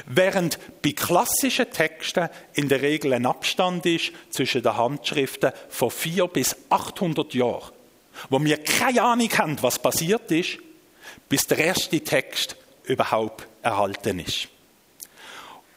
Während 0.06 0.58
bei 0.82 0.92
klassischen 0.92 1.70
Texten 1.70 2.28
in 2.54 2.68
der 2.68 2.82
Regel 2.82 3.12
ein 3.12 3.26
Abstand 3.26 3.86
ist 3.86 4.12
zwischen 4.30 4.62
den 4.62 4.76
Handschriften 4.76 5.52
von 5.68 5.90
400 5.90 6.32
bis 6.32 6.56
800 6.70 7.34
Jahren, 7.34 7.72
wo 8.30 8.42
wir 8.42 8.58
keine 8.58 9.02
Ahnung 9.02 9.30
haben, 9.38 9.62
was 9.62 9.78
passiert 9.78 10.30
ist, 10.30 10.58
bis 11.28 11.47
der 11.47 11.59
erste 11.59 12.00
Text 12.00 12.56
überhaupt 12.85 13.47
erhalten 13.62 14.21
ist. 14.21 14.49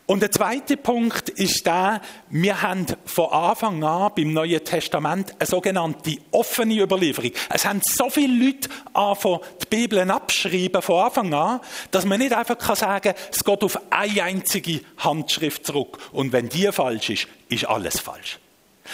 Und 0.06 0.22
der 0.22 0.32
zweite 0.32 0.76
Punkt 0.76 1.30
ist 1.30 1.68
der, 1.68 2.02
wir 2.32 2.64
haben 2.64 2.88
von 3.06 3.30
Anfang 3.32 3.84
an 3.84 4.12
beim 4.16 4.34
Neuen 4.34 4.66
Testament 4.66 5.36
eine 5.38 5.46
sogenannte 5.46 6.18
offene 6.32 6.82
Überlieferung. 6.82 7.32
Es 7.54 7.64
haben 7.64 7.80
so 7.88 8.10
viele 8.10 8.44
Leute 8.44 8.70
angefangen, 8.94 9.42
die 9.62 9.68
Bibel 9.68 10.10
abschreiben 10.10 10.82
von 10.82 11.06
Anfang 11.06 11.32
an, 11.36 11.60
dass 11.92 12.06
man 12.06 12.18
nicht 12.18 12.34
einfach 12.34 12.76
sagen 12.76 13.14
kann, 13.14 13.24
es 13.32 13.44
geht 13.44 13.64
auf 13.64 13.80
eine 13.92 14.24
einzige 14.24 14.82
Handschrift 14.98 15.68
zurück. 15.68 16.00
Und 16.12 16.32
wenn 16.32 16.50
die 16.50 16.72
falsch 16.72 17.12
ist, 17.12 17.28
ist 17.50 17.66
alles 17.66 18.00
falsch 18.00 18.40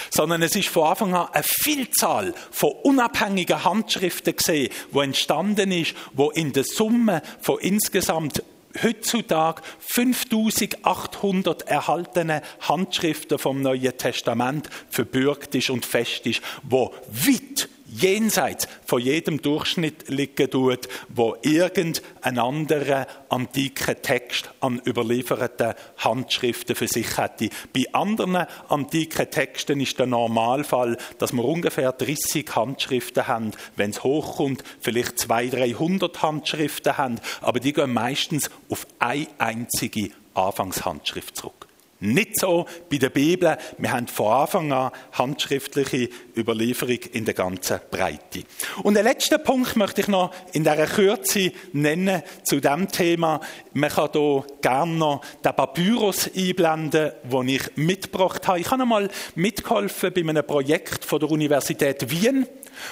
sondern 0.09 0.41
es 0.41 0.55
ist 0.55 0.69
von 0.69 0.87
Anfang 0.87 1.13
an 1.13 1.27
eine 1.31 1.43
Vielzahl 1.43 2.33
von 2.51 2.71
unabhängigen 2.83 3.63
Handschriften 3.63 4.35
gesehen, 4.35 4.71
wo 4.91 5.01
entstanden 5.01 5.71
ist, 5.71 5.93
wo 6.13 6.29
in 6.31 6.53
der 6.53 6.63
Summe 6.63 7.21
von 7.41 7.59
insgesamt 7.59 8.43
heutzutage 8.81 9.61
5800 9.79 11.63
erhaltene 11.63 12.41
Handschriften 12.61 13.39
vom 13.39 13.61
Neuen 13.61 13.97
Testament 13.97 14.69
verbürgt 14.89 15.55
ist 15.55 15.69
und 15.69 15.85
fest 15.85 16.25
ist, 16.25 16.41
wo 16.63 16.93
weit 17.07 17.69
jenseits 17.99 18.67
von 18.85 19.01
jedem 19.01 19.41
Durchschnitt 19.41 20.09
liegen 20.09 20.49
tut, 20.49 20.87
wo 21.09 21.35
irgendein 21.41 22.39
anderer 22.39 23.07
antiker 23.29 24.01
Text 24.01 24.49
an 24.59 24.81
überlieferten 24.85 25.73
Handschriften 25.97 26.75
für 26.75 26.87
sich 26.87 27.17
hätte. 27.17 27.49
Bei 27.73 27.85
anderen 27.93 28.47
antiken 28.69 29.29
Texten 29.29 29.79
ist 29.79 29.97
der 29.99 30.07
Normalfall, 30.07 30.97
dass 31.17 31.33
wir 31.33 31.45
ungefähr 31.45 31.91
30 31.91 32.55
Handschriften 32.55 33.27
haben, 33.27 33.51
wenn 33.75 33.91
es 33.91 34.03
hochkommt, 34.03 34.63
vielleicht 34.79 35.19
200, 35.19 35.55
300 35.55 36.21
Handschriften 36.21 36.97
haben, 36.97 37.19
aber 37.41 37.59
die 37.59 37.73
gehen 37.73 37.93
meistens 37.93 38.49
auf 38.69 38.87
eine 38.99 39.27
einzige 39.37 40.11
Anfangshandschrift 40.33 41.35
zurück. 41.37 41.67
Nicht 42.01 42.37
so 42.37 42.65
bei 42.91 42.97
der 42.97 43.09
Bibel. 43.09 43.57
Wir 43.77 43.91
haben 43.91 44.07
von 44.07 44.27
Anfang 44.27 44.71
an 44.73 44.91
handschriftliche 45.13 46.09
Überlieferung 46.35 46.99
in 47.13 47.23
der 47.23 47.33
ganzen 47.33 47.79
Breite. 47.89 48.43
Und 48.83 48.95
den 48.95 49.05
letzten 49.05 49.41
Punkt 49.41 49.77
möchte 49.77 50.01
ich 50.01 50.09
noch 50.09 50.31
in 50.51 50.65
dieser 50.65 50.87
Kürze 50.87 51.53
nennen 51.71 52.21
zu 52.43 52.59
dem 52.59 52.89
Thema. 52.89 53.39
Man 53.73 53.89
kann 53.89 54.09
hier 54.11 54.43
gerne 54.61 54.93
noch 54.93 55.21
den 55.43 55.55
Papyrus 55.55 56.29
einblenden, 56.35 57.13
den 57.23 57.47
ich 57.47 57.77
mitgebracht 57.77 58.45
habe. 58.45 58.59
Ich 58.59 58.69
habe 58.69 58.81
einmal 58.81 59.09
mitgeholfen 59.35 60.11
bei 60.13 60.21
einem 60.21 60.45
Projekt 60.45 61.05
von 61.05 61.19
der 61.21 61.31
Universität 61.31 62.11
Wien, 62.11 62.45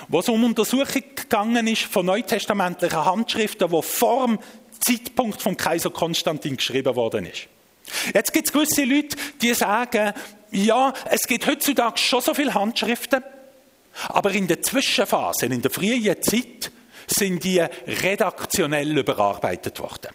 wo 0.08 0.20
es 0.20 0.30
um 0.30 0.46
Untersuchung 0.46 1.04
gegangen 1.14 1.68
ist 1.68 1.84
von 1.84 2.06
neutestamentlichen 2.06 3.04
Handschriften, 3.04 3.70
die 3.70 3.82
vor 3.82 4.28
dem 4.28 4.40
Zeitpunkt 4.80 5.42
vom 5.42 5.58
Kaiser 5.58 5.90
Konstantin 5.90 6.56
geschrieben 6.56 6.96
worden 6.96 7.26
ist. 7.26 7.50
Jetzt 8.14 8.34
gibt 8.34 8.48
es 8.48 8.54
gewisse 8.54 8.84
Leute, 8.84 9.16
die 9.42 9.54
sagen, 9.54 10.14
ja, 10.52 10.94
es 11.10 11.28
gibt 11.28 11.48
heutzutage 11.48 11.98
schon 11.98 12.22
so 12.22 12.34
viele 12.34 12.54
Handschriften, 12.54 13.24
aber 14.10 14.32
in 14.32 14.48
der 14.48 14.62
Zwischenphase, 14.62 15.46
in 15.48 15.62
der 15.62 15.72
frühen 15.72 16.22
Zeit, 16.22 16.72
sind 17.08 17.44
die 17.44 17.60
redaktionell 17.60 18.98
überarbeitet 18.98 19.80
worden. 19.80 20.12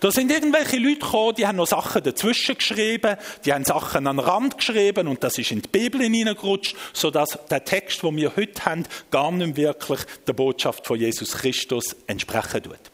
Da 0.00 0.10
sind 0.10 0.30
irgendwelche 0.30 0.78
Leute 0.78 1.00
gekommen, 1.00 1.34
die 1.36 1.46
haben 1.46 1.56
noch 1.56 1.66
Sachen 1.66 2.02
dazwischen 2.02 2.56
geschrieben, 2.56 3.16
die 3.44 3.52
haben 3.52 3.64
Sachen 3.64 4.06
an 4.06 4.16
den 4.16 4.24
Rand 4.24 4.56
geschrieben 4.56 5.08
und 5.08 5.22
das 5.22 5.36
ist 5.36 5.50
in 5.50 5.60
die 5.60 5.68
Bibel 5.68 6.00
hineingerutscht, 6.00 6.74
sodass 6.94 7.38
der 7.50 7.64
Text, 7.64 8.02
den 8.02 8.16
wir 8.16 8.34
heute 8.34 8.64
haben, 8.64 8.86
gar 9.10 9.30
nicht 9.30 9.56
wirklich 9.56 10.00
der 10.26 10.32
Botschaft 10.32 10.86
von 10.86 10.98
Jesus 10.98 11.32
Christus 11.32 11.96
entsprechen 12.06 12.62
tut. 12.62 12.93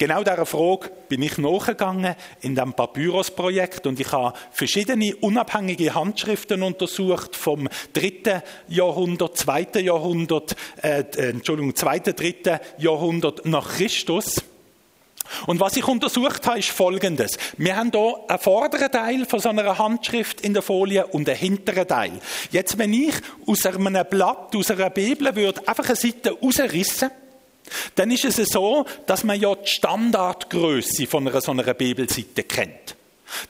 Genau 0.00 0.24
dieser 0.24 0.46
Frage 0.46 0.90
bin 1.10 1.20
ich 1.20 1.36
nachgegangen 1.36 2.14
in 2.40 2.54
dem 2.54 2.72
Papyrus-Projekt 2.72 3.86
und 3.86 4.00
ich 4.00 4.10
habe 4.10 4.32
verschiedene 4.50 5.14
unabhängige 5.16 5.94
Handschriften 5.94 6.62
untersucht 6.62 7.36
vom 7.36 7.68
dritten 7.92 8.40
Jahrhundert, 8.68 9.36
zweiten 9.36 9.84
Jahrhundert, 9.84 10.56
äh, 10.80 11.00
äh 11.00 11.30
Entschuldigung, 11.32 11.76
zweiten, 11.76 12.16
dritten 12.16 12.60
Jahrhundert 12.78 13.44
nach 13.44 13.76
Christus. 13.76 14.42
Und 15.46 15.60
was 15.60 15.76
ich 15.76 15.86
untersucht 15.86 16.46
habe, 16.46 16.60
ist 16.60 16.70
Folgendes. 16.70 17.36
Wir 17.58 17.76
haben 17.76 17.90
hier 17.90 18.24
einen 18.26 18.38
vorderen 18.38 18.90
Teil 18.90 19.26
von 19.26 19.38
so 19.38 19.50
einer 19.50 19.76
Handschrift 19.76 20.40
in 20.40 20.54
der 20.54 20.62
Folie 20.62 21.06
und 21.08 21.28
einen 21.28 21.36
hinteren 21.36 21.86
Teil. 21.86 22.12
Jetzt, 22.50 22.78
wenn 22.78 22.94
ich 22.94 23.16
aus 23.46 23.66
einem 23.66 24.02
Blatt, 24.08 24.56
aus 24.56 24.70
einer 24.70 24.88
Bibel 24.88 25.36
würde, 25.36 25.68
einfach 25.68 25.84
eine 25.84 25.96
Seite 25.96 26.38
rausrissen, 26.40 27.10
dann 27.94 28.10
ist 28.10 28.24
es 28.24 28.36
so, 28.48 28.84
dass 29.06 29.24
man 29.24 29.40
ja 29.40 29.54
die 29.54 29.68
Standardgröße 29.68 31.06
von 31.06 31.26
einer 31.26 31.40
so 31.40 31.52
einer 31.52 31.74
Bibelseite 31.74 32.44
kennt. 32.44 32.96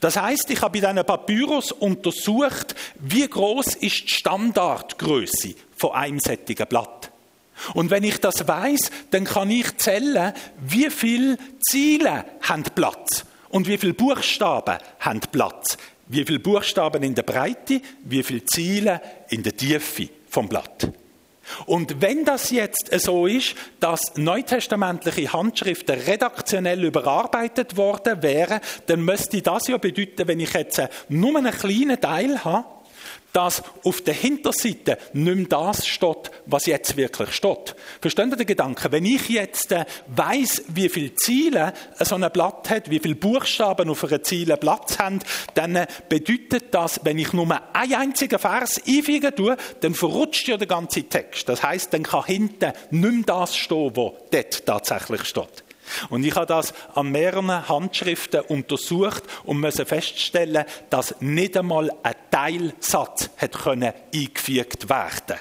Das 0.01 0.17
heißt, 0.17 0.51
ich 0.51 0.61
habe 0.61 0.81
bei 0.81 0.87
diesen 0.87 1.05
Papyrus 1.05 1.73
untersucht, 1.73 2.75
wie 2.99 3.27
groß 3.27 3.77
ist 3.77 4.03
die 4.03 4.15
Standardgröße 4.15 5.55
von 5.77 5.93
einem 5.93 6.21
sättigen 6.21 6.67
Blatt. 6.67 7.11
Und 7.75 7.91
wenn 7.91 8.05
ich 8.05 8.19
das 8.19 8.47
weiß, 8.47 8.91
dann 9.11 9.25
kann 9.25 9.51
ich 9.51 9.77
zählen, 9.77 10.33
wie 10.61 10.91
viele 10.91 11.39
Ziele 11.61 12.25
haben 12.43 12.63
Platz 12.63 13.25
und 13.51 13.67
wie 13.69 13.79
viele 13.79 13.95
Buchstaben 13.95 14.79
haben 15.01 15.21
Platz. 15.33 15.77
Wie 16.09 16.25
viele 16.25 16.41
Buchstaben 16.41 17.03
in 17.03 17.15
der 17.15 17.23
Breite, 17.23 17.81
wie 18.05 18.23
viele 18.23 18.45
Ziele 18.45 19.01
in 19.29 19.43
der 19.43 19.57
Tiefe 19.57 20.09
vom 20.29 20.49
Blatt. 20.49 20.91
Und 21.67 22.01
wenn 22.01 22.25
das 22.25 22.51
jetzt 22.51 22.91
so 23.01 23.27
ist, 23.27 23.55
dass 23.81 24.17
neutestamentliche 24.17 25.33
Handschriften 25.33 25.99
redaktionell 26.01 26.85
überarbeitet 26.85 27.77
worden 27.77 28.23
wären, 28.23 28.61
dann 28.87 29.05
müsste 29.05 29.43
das 29.43 29.69
ja 29.69 29.79
bedeuten, 29.79 30.29
wenn 30.29 30.41
ich 30.41 30.53
jetzt 30.53 30.83
nur 31.09 31.37
einen 31.37 31.53
kleinen 31.53 32.01
Teil 32.01 32.45
habe, 32.45 32.80
dass 33.33 33.63
auf 33.85 34.01
der 34.03 34.15
Hinterseite 34.15 34.99
nicht 35.13 35.37
mehr 35.37 35.47
das 35.49 35.87
steht, 35.87 36.31
was 36.47 36.67
jetzt 36.67 36.97
wirklich 36.97 37.33
steht. 37.33 37.75
Verstehen 38.01 38.31
Sie 38.31 38.37
den 38.37 38.47
Gedanken? 38.47 38.93
Wenn 38.93 39.05
ich 39.05 39.29
jetzt 39.29 39.73
äh, 39.73 39.85
weiß, 40.09 40.65
wie 40.69 40.89
viele 40.89 41.15
Ziele 41.15 41.73
so 42.01 42.15
ein 42.15 42.31
Blatt 42.33 42.71
hat, 42.71 42.91
wie 42.91 42.99
viele 42.99 43.15
Buchstaben 43.15 43.91
auf 43.91 44.05
einer 44.05 44.23
Ziele 44.23 44.57
Platz 44.57 44.99
haben, 44.99 45.21
dann 45.55 45.77
äh, 45.77 45.87
bedeutet 46.09 46.75
das, 46.75 47.01
wenn 47.05 47.19
ich 47.19 47.33
nur 47.33 47.51
einen 47.51 47.95
einzigen 47.95 48.39
Vers 48.39 48.81
einfügen 48.87 49.35
tue, 49.35 49.57
dann 49.81 49.95
verrutscht 49.95 50.49
ja 50.49 50.57
der 50.57 50.67
ganze 50.67 51.05
Text. 51.05 51.49
Das 51.49 51.63
heißt, 51.63 51.93
dann 51.93 52.03
kann 52.03 52.25
hinten 52.25 52.73
nicht 52.91 53.13
mehr 53.13 53.23
das 53.27 53.57
stehen, 53.57 53.95
was 53.95 54.13
dort 54.31 54.67
tatsächlich 54.67 55.25
steht. 55.25 55.65
Und 56.09 56.25
ich 56.25 56.35
habe 56.35 56.47
das 56.47 56.75
an 56.95 57.11
mehreren 57.11 57.69
Handschriften 57.69 58.41
untersucht 58.43 59.25
und 59.45 59.61
musste 59.61 59.87
feststellen, 59.87 60.65
dass 60.91 61.21
nicht 61.21 61.57
einmal 61.57 61.91
ein 62.03 62.15
Teilsatz 62.31 63.31
hat 63.37 63.67
eingefügt 63.67 64.89
werden 64.89 65.37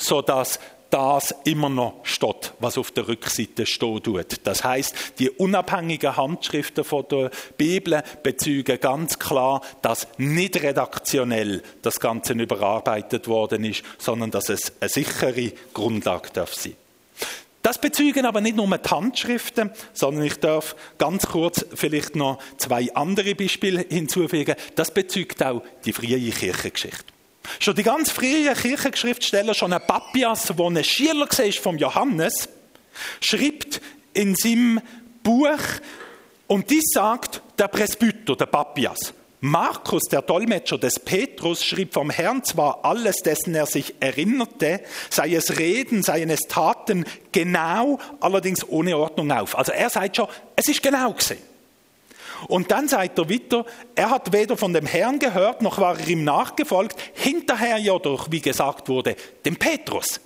sodass 0.00 0.58
das 0.90 1.32
immer 1.44 1.68
noch 1.68 2.00
steht, 2.02 2.52
was 2.58 2.76
auf 2.76 2.90
der 2.90 3.06
Rückseite 3.06 3.64
stehen 3.64 4.02
tut. 4.02 4.44
Das 4.44 4.64
heißt, 4.64 5.20
die 5.20 5.30
unabhängigen 5.30 6.16
Handschriften 6.16 6.82
von 6.82 7.04
der 7.08 7.30
Bibel 7.56 8.02
bezeugen 8.24 8.80
ganz 8.80 9.18
klar, 9.18 9.62
dass 9.82 10.08
nicht 10.18 10.60
redaktionell 10.60 11.62
das 11.82 12.00
Ganze 12.00 12.32
überarbeitet 12.32 13.28
worden 13.28 13.64
ist, 13.64 13.84
sondern 13.98 14.32
dass 14.32 14.48
es 14.48 14.72
eine 14.80 14.88
sichere 14.88 15.52
Grundlage 15.72 16.30
darf 16.32 16.54
sein. 16.54 16.74
Das 17.70 17.80
bezeugen 17.80 18.26
aber 18.26 18.40
nicht 18.40 18.56
nur 18.56 18.66
die 18.66 18.88
Handschriften, 18.88 19.70
sondern 19.92 20.24
ich 20.24 20.40
darf 20.40 20.74
ganz 20.98 21.28
kurz 21.28 21.64
vielleicht 21.72 22.16
noch 22.16 22.42
zwei 22.56 22.92
andere 22.96 23.36
Beispiele 23.36 23.86
hinzufügen. 23.88 24.56
Das 24.74 24.92
bezeugt 24.92 25.40
auch 25.44 25.62
die 25.84 25.92
frühe 25.92 26.18
Kirchengeschichte. 26.18 27.04
Schon 27.60 27.76
die 27.76 27.84
ganz 27.84 28.10
frühen 28.10 28.52
Kirchenschriftsteller, 28.56 29.54
schon 29.54 29.72
ein 29.72 29.86
Papias, 29.86 30.46
der 30.46 30.66
ein 30.66 30.82
Schüler 30.82 31.28
war 31.28 31.52
vom 31.62 31.78
Johannes, 31.78 32.48
schreibt 33.20 33.80
in 34.14 34.34
seinem 34.34 34.80
Buch, 35.22 35.60
und 36.48 36.68
dies 36.70 36.90
sagt 36.92 37.40
der 37.56 37.68
Presbyter, 37.68 38.34
der 38.34 38.46
Papias. 38.46 39.14
Markus, 39.42 40.02
der 40.04 40.20
Dolmetscher 40.20 40.76
des 40.76 40.98
Petrus, 41.00 41.64
schrieb 41.64 41.94
vom 41.94 42.10
Herrn 42.10 42.44
zwar 42.44 42.84
alles, 42.84 43.16
dessen 43.18 43.54
er 43.54 43.64
sich 43.64 43.94
erinnerte, 43.98 44.82
sei 45.08 45.34
es 45.34 45.58
Reden, 45.58 46.02
seien 46.02 46.28
es 46.28 46.40
Taten, 46.40 47.06
genau, 47.32 47.98
allerdings 48.20 48.68
ohne 48.68 48.98
Ordnung 48.98 49.32
auf. 49.32 49.56
Also 49.56 49.72
er 49.72 49.88
sagt 49.88 50.16
schon, 50.16 50.28
es 50.56 50.68
ist 50.68 50.82
genau 50.82 51.14
gesehen. 51.14 51.42
Und 52.48 52.70
dann 52.70 52.88
sagt 52.88 53.18
er 53.18 53.30
weiter, 53.30 53.64
er 53.94 54.10
hat 54.10 54.32
weder 54.32 54.58
von 54.58 54.74
dem 54.74 54.86
Herrn 54.86 55.18
gehört, 55.18 55.62
noch 55.62 55.78
war 55.78 55.98
er 55.98 56.08
ihm 56.08 56.24
nachgefolgt, 56.24 56.98
hinterher 57.14 57.78
jedoch, 57.78 58.30
wie 58.30 58.40
gesagt 58.40 58.90
wurde, 58.90 59.16
dem 59.46 59.56
Petrus. 59.56 60.20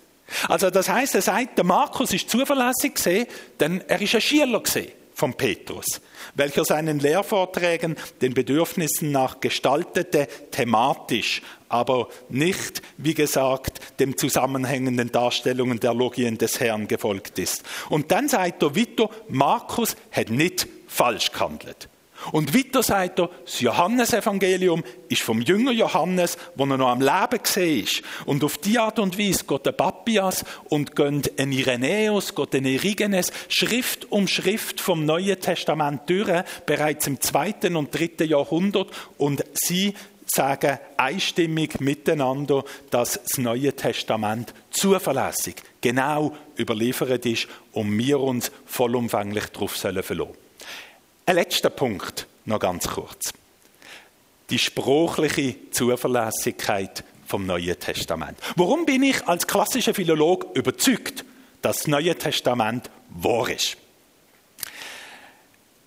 Also 0.49 0.71
das 0.71 0.89
heißt, 0.89 1.15
er 1.15 1.23
sagt, 1.23 1.59
der 1.59 1.65
Markus 1.65 2.13
ist 2.13 2.31
zuverlässig 2.31 2.95
gesehen, 2.95 3.27
denn 3.61 3.81
er 3.87 4.01
ist 4.01 4.15
ein 4.15 4.21
Schüler 4.21 4.61
gesehen 4.61 4.93
von 5.15 5.35
Petrus, 5.35 6.01
welcher 6.35 6.65
seinen 6.65 6.99
Lehrvorträgen 6.99 7.97
den 8.21 8.35
Bedürfnissen 8.35 9.13
nach 9.13 9.41
gestaltete, 9.41 10.29
thematisch, 10.51 11.43
aber 11.69 12.09
nicht, 12.29 12.83
wie 12.99 13.15
gesagt, 13.15 14.01
dem 14.01 14.17
zusammenhängenden 14.17 15.11
Darstellungen 15.11 15.81
der 15.81 15.95
Logien 15.95 16.37
des 16.39 16.61
Herrn 16.61 16.89
gefolgt 16.89 17.39
ist. 17.39 17.63
Und 17.89 18.11
dann 18.11 18.29
sagt 18.29 18.63
er 18.63 18.75
Vito, 18.75 19.11
Markus 19.29 19.97
hat 20.11 20.31
nicht 20.31 20.69
falsch 20.87 21.33
gehandelt. 21.33 21.89
Und 22.33 22.55
weiter 22.57 22.83
sagt 22.83 23.21
er, 23.21 23.31
das 23.45 23.61
Johannesevangelium 23.61 24.83
ist 25.09 25.23
vom 25.23 25.41
Jünger 25.41 25.73
Johannes, 25.73 26.37
wo 26.55 26.65
er 26.65 26.77
noch 26.77 26.89
am 26.89 27.01
Leben 27.01 27.43
gesehen 27.43 27.85
ist. 27.85 28.03
Und 28.27 28.45
auf 28.45 28.59
die 28.59 28.79
Art 28.79 28.99
und 28.99 29.19
Weise 29.19 29.45
geht 29.45 29.67
der 29.67 29.73
Papias 29.73 30.45
und 30.69 30.97
geht 30.97 31.39
ein 31.39 31.53
Irenäus, 31.53 32.35
geht 32.35 32.55
ein 32.55 32.65
Erigenes, 32.65 33.33
Schrift 33.49 34.11
um 34.11 34.29
Schrift 34.29 34.81
vom 34.81 35.05
Neuen 35.05 35.41
Testament 35.41 36.03
durch, 36.07 36.31
bereits 36.67 37.07
im 37.07 37.21
zweiten 37.21 37.77
und 37.77 37.95
dritten 37.95 38.29
Jahrhundert. 38.29 38.89
Und 39.19 39.45
sie 39.55 39.95
sagen 40.27 40.79
einstimmig 40.97 41.81
miteinander, 41.81 42.65
dass 42.91 43.21
das 43.23 43.39
Neue 43.39 43.75
Testament 43.75 44.55
zuverlässig, 44.71 45.57
genau 45.81 46.35
überliefert 46.59 47.27
ist 47.27 47.49
und 47.73 47.97
wir 47.97 48.21
uns 48.21 48.51
vollumfänglich 48.67 49.47
darauf 49.47 49.73
verlassen 49.73 50.17
sollen. 50.17 50.44
Ein 51.27 51.37
letzter 51.37 51.71
Punkt, 51.71 52.27
noch 52.45 52.61
ganz 52.61 52.87
kurz. 52.87 53.33
Die 54.51 54.59
sprachliche 54.59 55.71
Zuverlässigkeit 55.71 57.03
vom 57.27 57.47
Neuen 57.47 57.79
Testament. 57.81 58.39
Warum 58.57 58.85
bin 58.85 59.03
ich 59.03 59.27
als 59.27 59.47
klassischer 59.47 59.95
Philolog 59.95 60.55
überzeugt, 60.55 61.25
dass 61.63 61.79
das 61.79 61.87
Neue 61.87 62.15
Testament 62.17 62.91
wahr 63.09 63.49
ist? 63.49 63.79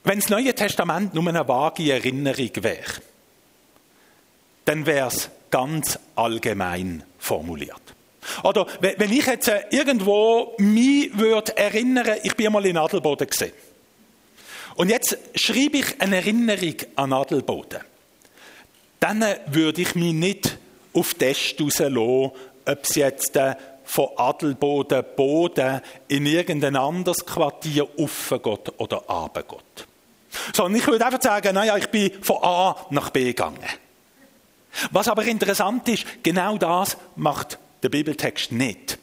Wenn 0.03 0.19
das 0.19 0.29
Neue 0.29 0.55
Testament 0.55 1.13
nur 1.13 1.27
eine 1.27 1.47
vage 1.47 1.91
Erinnerung 1.91 2.51
wäre, 2.61 3.01
dann 4.65 4.87
wäre 4.87 5.09
es 5.09 5.29
ganz 5.51 5.99
allgemein 6.15 7.03
formuliert. 7.19 7.81
Oder 8.43 8.65
wenn 8.79 9.11
ich 9.11 9.25
jetzt 9.27 9.51
irgendwo 9.69 10.55
mich 10.57 11.15
würde 11.15 11.53
ich 12.23 12.35
bin 12.35 12.51
mal 12.51 12.65
in 12.65 12.77
Adelboden 12.77 13.27
gesehen. 13.27 13.53
Und 14.77 14.89
jetzt 14.89 15.17
schreibe 15.33 15.77
ich 15.77 15.99
eine 15.99 16.17
Erinnerung 16.17 16.75
an 16.95 17.11
Adelboden. 17.11 17.79
Dann 18.99 19.25
würde 19.47 19.81
ich 19.81 19.95
mich 19.95 20.13
nicht 20.13 20.57
auf 20.93 21.15
Test 21.15 21.59
rauslassen, 21.59 22.31
ob 22.65 22.83
es 22.83 22.95
jetzt 22.95 23.35
äh, 23.35 23.55
von 23.83 24.09
Adelboden 24.17 25.03
Boden 25.15 25.81
in 26.07 26.27
irgendein 26.27 26.75
anderes 26.75 27.25
Quartier 27.25 27.87
aufgeht 27.97 28.71
oder 28.77 28.97
runtergeht. 28.97 29.87
Sondern 30.53 30.79
ich 30.79 30.85
würde 30.85 31.05
einfach 31.05 31.21
sagen, 31.21 31.55
naja, 31.55 31.75
ich 31.77 31.87
bin 31.87 32.11
von 32.21 32.37
A 32.43 32.75
nach 32.91 33.09
B 33.09 33.25
gegangen. 33.25 33.63
Was 34.91 35.07
aber 35.07 35.25
interessant 35.25 35.89
ist, 35.89 36.05
genau 36.21 36.57
das 36.57 36.97
macht 37.15 37.57
der 37.81 37.89
Bibeltext 37.89 38.51
nicht 38.51 38.99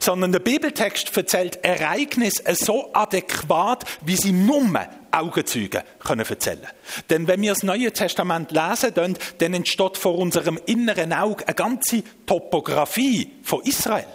sondern 0.00 0.32
der 0.32 0.40
Bibeltext 0.40 1.16
erzählt 1.16 1.64
Ereignisse 1.64 2.42
so 2.54 2.90
adäquat, 2.92 3.84
wie 4.04 4.16
sie 4.16 4.32
nur 4.32 4.62
Augenzeugen 5.10 5.82
können 5.98 6.26
erzählen 6.26 6.66
Denn 7.10 7.26
wenn 7.26 7.42
wir 7.42 7.52
das 7.52 7.62
Neue 7.62 7.92
Testament 7.92 8.50
lesen, 8.50 8.94
dann 8.94 9.54
entsteht 9.54 9.96
vor 9.96 10.16
unserem 10.18 10.58
inneren 10.66 11.12
Auge 11.12 11.46
eine 11.46 11.54
ganze 11.54 12.02
Topografie 12.26 13.30
von 13.42 13.62
Israel. 13.62 14.06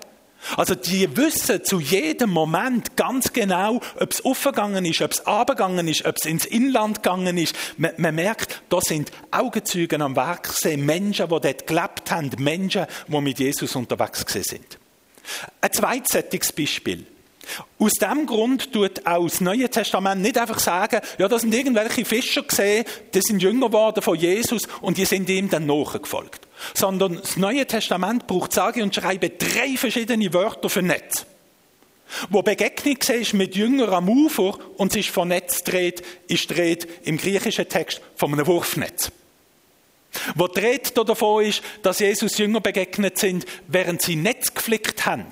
Also 0.55 0.75
die 0.75 1.15
wissen 1.17 1.63
zu 1.63 1.79
jedem 1.79 2.29
Moment 2.29 2.95
ganz 2.95 3.33
genau, 3.33 3.81
ob 3.99 4.11
es 4.11 4.23
aufgegangen 4.23 4.85
ist, 4.85 5.01
ob 5.01 5.11
es 5.11 5.25
abgegangen 5.25 5.87
ist, 5.87 6.05
ob 6.05 6.15
es 6.17 6.25
ins 6.25 6.45
Inland 6.45 7.03
gegangen 7.03 7.37
ist. 7.37 7.55
Man, 7.77 7.91
man, 7.97 8.15
merkt, 8.15 8.61
da 8.69 8.79
sind 8.79 9.11
Augenzeugen 9.31 10.01
am 10.01 10.15
Werk 10.15 10.43
gesehen, 10.43 10.85
Menschen, 10.85 11.27
die 11.27 11.41
dort 11.41 11.67
gelebt 11.67 12.11
haben, 12.11 12.31
Menschen, 12.37 12.85
die 13.07 13.21
mit 13.21 13.39
Jesus 13.39 13.75
unterwegs 13.75 14.25
sind. 14.27 14.77
Ein 15.61 15.73
zweites 15.73 16.51
Beispiel. 16.53 17.05
Aus 17.79 17.93
dem 17.93 18.25
Grund 18.25 18.73
tut 18.73 19.05
auch 19.05 19.23
das 19.23 19.41
Neue 19.41 19.69
Testament 19.69 20.21
nicht 20.21 20.37
einfach 20.37 20.59
sagen, 20.59 20.99
ja, 21.17 21.27
da 21.27 21.39
sind 21.39 21.53
irgendwelche 21.53 22.05
Fischer 22.05 22.43
gesehen, 22.43 22.85
die 23.13 23.21
sind 23.21 23.41
jünger 23.41 23.67
geworden 23.67 24.01
von 24.01 24.17
Jesus 24.17 24.63
und 24.81 24.97
die 24.97 25.05
sind 25.05 25.29
ihm 25.29 25.49
dann 25.49 25.65
nachgefolgt. 25.65 26.47
Sondern 26.73 27.17
das 27.17 27.37
Neue 27.37 27.65
Testament 27.65 28.27
braucht 28.27 28.51
sage 28.51 28.83
und 28.83 28.93
schreibe 28.93 29.29
drei 29.29 29.77
verschiedene 29.77 30.33
Wörter 30.33 30.69
für 30.69 30.81
Netz. 30.81 31.25
Wo 32.29 32.41
Begegnung 32.41 32.97
ist 32.97 33.33
mit 33.33 33.55
Jüngern 33.55 33.93
am 33.93 34.09
Ufer 34.09 34.57
und 34.77 34.93
sich 34.93 35.11
von 35.11 35.27
Netz 35.27 35.63
dreht, 35.63 36.03
ist 36.27 36.49
dreht 36.49 36.87
im 37.03 37.17
griechischen 37.17 37.67
Text 37.67 38.01
von 38.15 38.33
einem 38.33 38.47
Wurfnetz. 38.47 39.11
Wo 40.35 40.47
die 40.47 40.79
davon 40.93 41.45
ist, 41.45 41.61
dass 41.81 41.99
Jesus 41.99 42.37
Jünger 42.37 42.61
begegnet 42.61 43.17
sind, 43.17 43.45
während 43.67 44.01
sie 44.01 44.15
Netz 44.15 44.53
geflickt 44.53 45.05
haben, 45.05 45.27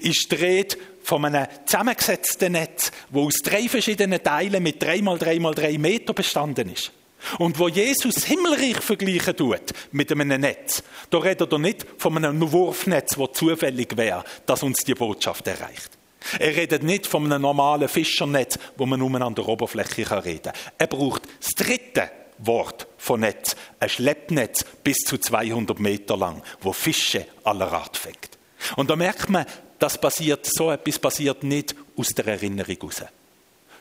ist 0.00 0.30
die 0.32 0.36
Rede 0.36 0.76
von 1.02 1.24
einem 1.24 1.46
zusammengesetzten 1.64 2.52
Netz, 2.52 2.90
wo 3.10 3.26
aus 3.26 3.36
drei 3.36 3.68
verschiedenen 3.68 4.22
Teilen 4.22 4.62
mit 4.62 4.82
drei 4.82 5.00
mal 5.00 5.18
drei 5.18 5.38
mal 5.38 5.54
drei 5.54 5.78
Meter 5.78 6.12
bestanden 6.12 6.72
ist. 6.72 6.92
Und 7.38 7.58
wo 7.58 7.68
Jesus 7.68 8.24
Himmelreich 8.24 8.80
vergleichen 8.80 9.36
tut 9.36 9.72
mit 9.92 10.12
einem 10.12 10.40
Netz, 10.40 10.82
da 11.10 11.18
redet 11.18 11.50
er 11.50 11.58
nicht 11.58 11.86
von 11.98 12.16
einem 12.16 12.52
Wurfnetz, 12.52 13.16
wo 13.16 13.26
zufällig 13.26 13.96
wäre, 13.96 14.24
dass 14.44 14.62
uns 14.62 14.78
die 14.78 14.94
Botschaft 14.94 15.46
erreicht. 15.46 15.90
Er 16.38 16.56
redet 16.56 16.82
nicht 16.82 17.06
von 17.06 17.24
einem 17.24 17.42
normalen 17.42 17.88
Fischernetz, 17.88 18.58
wo 18.76 18.86
man 18.86 18.98
nur 18.98 19.20
an 19.20 19.34
der 19.34 19.48
Oberfläche 19.48 20.24
reden 20.24 20.52
kann. 20.52 20.54
Er 20.78 20.86
braucht 20.88 21.22
das 21.40 21.54
dritte 21.54 22.10
Wort 22.38 22.86
von 22.98 23.20
Netz, 23.20 23.56
ein 23.80 23.88
Schleppnetz 23.88 24.64
bis 24.82 24.98
zu 24.98 25.18
200 25.18 25.78
Meter 25.78 26.16
lang, 26.16 26.42
wo 26.60 26.72
Fische 26.72 27.26
aller 27.44 27.72
Art 27.72 27.96
fängt. 27.96 28.38
Und 28.76 28.90
da 28.90 28.96
merkt 28.96 29.28
man, 29.28 29.46
das 29.78 30.00
passiert, 30.00 30.46
so 30.46 30.70
etwas 30.70 30.98
passiert 30.98 31.42
nicht 31.42 31.74
aus 31.96 32.08
der 32.08 32.26
Erinnerung 32.26 32.76
raus. 32.82 33.04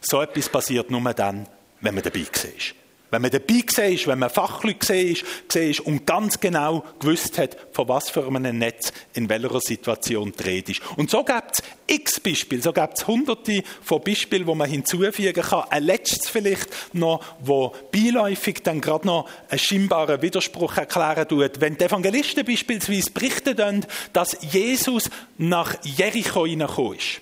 So 0.01 0.21
etwas 0.21 0.49
passiert 0.49 0.91
nur 0.91 1.13
dann, 1.13 1.47
wenn 1.81 1.95
man 1.95 2.03
dabei 2.03 2.19
ist. 2.19 2.75
Wenn 3.15 3.21
man 3.21 3.31
dabei 3.31 3.63
war, 3.63 4.07
wenn 4.07 4.19
man 4.19 4.29
Fachleute 4.29 5.15
war 5.15 5.87
und 5.87 6.05
ganz 6.05 6.37
genau 6.37 6.83
gewusst 6.99 7.37
hat, 7.37 7.55
von 7.71 7.87
was 7.87 8.09
für 8.09 8.27
einem 8.27 8.57
Netz 8.57 8.91
in 9.13 9.29
welcher 9.29 9.61
Situation 9.61 10.33
dreht 10.33 10.67
ist. 10.67 10.81
Und 10.97 11.09
so 11.09 11.23
gibt 11.23 11.51
es 11.53 11.63
x 11.87 12.19
Beispiele, 12.19 12.61
so 12.61 12.73
gibt 12.73 12.97
es 12.97 13.07
hunderte 13.07 13.63
von 13.81 14.01
Beispielen, 14.03 14.45
wo 14.45 14.53
man 14.53 14.69
hinzufügen 14.69 15.41
kann. 15.41 15.63
Ein 15.69 15.83
letztes 15.83 16.27
vielleicht 16.27 16.67
noch, 16.93 17.23
wo 17.39 17.73
beiläufig 17.89 18.63
dann 18.63 18.81
gerade 18.81 19.07
noch 19.07 19.29
einen 19.49 19.59
scheinbaren 19.59 20.21
Widerspruch 20.21 20.75
erklären 20.75 21.25
tut. 21.25 21.61
Wenn 21.61 21.77
die 21.77 21.85
Evangelisten 21.85 22.43
beispielsweise 22.43 23.11
berichten, 23.11 23.85
dass 24.11 24.35
Jesus 24.41 25.09
nach 25.37 25.73
Jericho 25.85 26.45
hineingekommen 26.45 26.97
ist, 26.97 27.21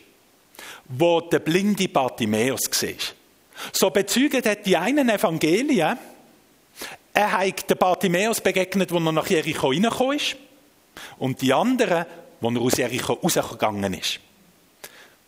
wo 0.90 1.22
der 1.22 1.38
blinde 1.38 1.88
Bartimäus 1.88 2.62
war 2.82 3.23
so 3.72 3.90
bezeugen 3.90 4.42
die 4.66 4.78
einen 4.78 5.10
Evangelien, 5.10 5.98
er 7.14 7.32
hat 7.32 7.70
den 7.70 7.78
Bartimäus 7.78 8.42
begegnet, 8.42 8.92
wo 8.92 8.98
er 8.98 9.12
nach 9.12 9.28
Jericho 9.28 9.68
reingekommen 9.68 10.18
ist, 10.18 10.36
und 11.18 11.42
die 11.42 11.54
anderen, 11.54 12.06
wo 12.42 12.50
er 12.50 12.62
aus 12.62 12.78
Jericho 12.78 13.14
rausgegangen 13.14 13.94
ist. 13.94 14.20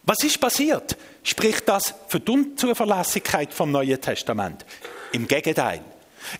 Was 0.03 0.23
ist 0.23 0.39
passiert? 0.39 0.95
Spricht 1.23 1.67
das 1.67 1.95
für 2.07 2.19
die 2.19 2.31
Unzuverlässigkeit 2.31 3.53
vom 3.53 3.71
Neuen 3.71 3.99
Testament? 3.99 4.65
Im 5.11 5.27
Gegenteil. 5.27 5.81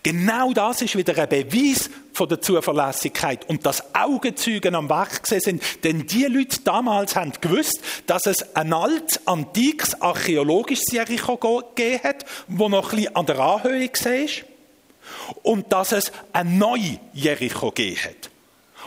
Genau 0.03 0.53
das 0.53 0.81
ist 0.81 0.95
wieder 0.95 1.17
ein 1.17 1.29
Beweis 1.29 1.89
von 2.13 2.29
der 2.29 2.41
Zuverlässigkeit 2.41 3.47
und 3.49 3.65
dass 3.65 3.95
Augenzeugen 3.95 4.75
am 4.75 4.89
Werk 4.89 5.27
sind. 5.27 5.61
Denn 5.83 6.07
die 6.07 6.25
Leute 6.25 6.61
damals 6.63 7.15
haben 7.15 7.33
gewusst, 7.41 7.81
dass 8.07 8.25
es 8.25 8.55
ein 8.55 8.73
altes, 8.73 9.25
antikes, 9.27 10.01
archäologisches 10.01 10.91
Jericho 10.91 11.37
gegeben 11.37 12.03
hat, 12.03 12.25
wo 12.47 12.69
noch 12.69 12.91
ein 12.91 12.97
bisschen 12.97 13.15
an 13.15 13.25
der 13.25 13.39
Anhöhe 13.39 13.89
war. 13.89 14.29
Und 15.43 15.71
dass 15.71 15.91
es 15.91 16.11
ein 16.33 16.57
neues 16.57 16.99
Jericho 17.13 17.71
gegeben 17.71 17.99
hat. 18.03 18.29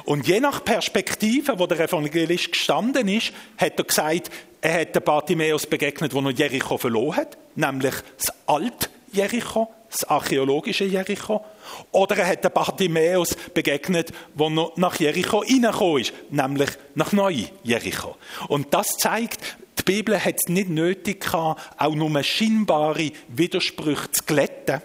Und 0.05 0.27
je 0.27 0.41
nach 0.41 0.65
Perspektive, 0.65 1.59
wo 1.59 1.67
der 1.67 1.81
Evangelist 1.81 2.53
gestanden 2.53 3.09
ist, 3.09 3.33
hat 3.57 3.79
er 3.79 3.85
gesagt, 3.85 4.31
er 4.61 4.81
hat 4.81 4.95
den 4.95 5.03
Bartimäus 5.03 5.67
begegnet, 5.67 6.15
wo 6.15 6.21
er 6.21 6.31
Jericho 6.31 6.79
verloren 6.79 7.17
hat, 7.17 7.39
nämlich 7.55 7.95
das 8.17 8.33
alte 8.47 8.89
Jericho, 9.13 9.73
das 9.91 10.05
archäologische 10.05 10.85
Jericho, 10.85 11.45
oder 11.93 12.19
er 12.19 12.29
hat 12.29 12.45
den 12.45 12.53
Bartimäus 12.53 13.37
begegnet, 13.55 14.13
noch 14.35 14.77
nach 14.77 14.97
Jericho 14.97 15.39
reingekommen 15.39 16.03
ist, 16.03 16.13
nämlich 16.31 16.71
nach 16.95 17.13
Neu-Jericho. 17.13 18.17
Und 18.49 18.75
das 18.75 18.97
zeigt, 18.97 19.41
die 19.79 19.83
Bibel 19.83 20.23
hat 20.23 20.35
es 20.43 20.49
nicht 20.49 20.69
nötig 20.69 21.21
gehabt, 21.21 21.61
auch 21.79 21.95
nur 21.95 22.23
scheinbare 22.23 23.13
Widersprüche 23.29 24.11
zu 24.11 24.25
glätten, 24.25 24.83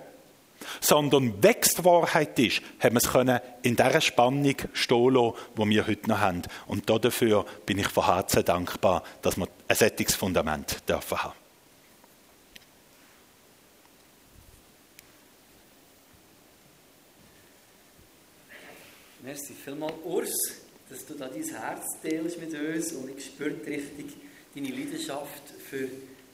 sondern 0.80 1.44
wächst 1.44 1.84
Wahrheit 1.84 2.40
ist, 2.40 2.62
haben 2.80 2.96
wir 2.96 3.36
es 3.36 3.42
in 3.64 3.76
dieser 3.76 4.02
Spannung 4.02 4.56
stehen 4.74 5.14
lassen, 5.14 5.34
die 5.58 5.70
wir 5.70 5.88
heute 5.88 6.10
noch 6.10 6.20
haben. 6.20 6.42
Und 6.68 6.90
dafür 6.90 7.46
bin 7.66 7.80
ich 7.80 7.88
von 7.88 8.06
Herzen 8.06 8.46
dankbar, 8.46 9.04
dass 9.22 9.38
wir 9.38 9.48
ein 9.68 9.76
sättiges 9.76 10.16
Fundament 10.16 10.78
dürfen 10.88 11.22
haben. 11.22 11.43
Merci 19.24 19.54
vielmals, 19.54 19.94
Urs, 20.04 20.34
dass 20.90 21.06
du 21.06 21.14
da 21.14 21.30
dein 21.30 21.44
Herz 21.44 21.86
teilst 22.02 22.42
mit 22.42 22.54
uns 22.54 22.92
und 22.92 23.18
ich 23.18 23.24
spüre 23.24 23.56
richtig 23.66 24.08
deine 24.54 24.68
Leidenschaft 24.68 25.44
für 25.70 25.88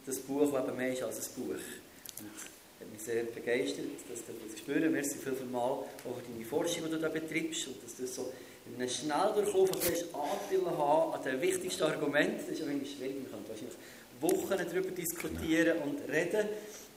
das 0.07 0.17
Buch, 0.17 0.51
das 0.51 0.63
eben 0.63 0.75
mehr 0.75 0.93
ist 0.93 1.03
als 1.03 1.29
ein 1.29 1.35
Buch. 1.35 1.53
Und 1.53 2.31
hat 2.79 2.91
mich 2.91 3.01
sehr 3.03 3.25
begeistert, 3.25 3.85
dass 4.09 4.25
du 4.25 4.33
das 4.43 4.57
spüren. 4.57 4.91
Merci 4.91 5.19
vielmals 5.19 5.53
auch 5.53 5.85
für 6.01 6.33
deine 6.33 6.43
Forschung, 6.43 6.85
die 6.85 6.89
du 6.89 6.97
da 6.97 7.09
betreibst 7.09 7.67
und 7.67 7.83
dass 7.83 7.95
du 7.95 8.07
so 8.07 8.33
in 8.65 8.81
einem 8.81 8.89
Schnelldurchlauf 8.89 9.69
Anteil 9.69 10.65
haben 10.65 11.13
an 11.13 11.23
den 11.23 11.41
wichtigsten 11.41 11.83
Argumenten. 11.83 12.39
Das 12.39 12.57
ist 12.57 12.63
ein 12.63 12.69
wenig 12.69 12.91
schwierig, 12.91 13.17
man 13.21 13.31
kann 13.31 13.49
wahrscheinlich 13.49 13.77
Wochen 14.19 14.49
darüber 14.49 14.89
diskutieren 14.89 15.77
und 15.83 15.99
reden. 16.11 16.47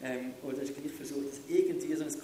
Ähm, 0.03 0.33
hast 0.43 0.75
gleich 0.75 0.93
versucht, 0.97 1.29
das 1.29 1.41
irgendwie 1.49 1.95
so 1.95 2.05
ein 2.05 2.21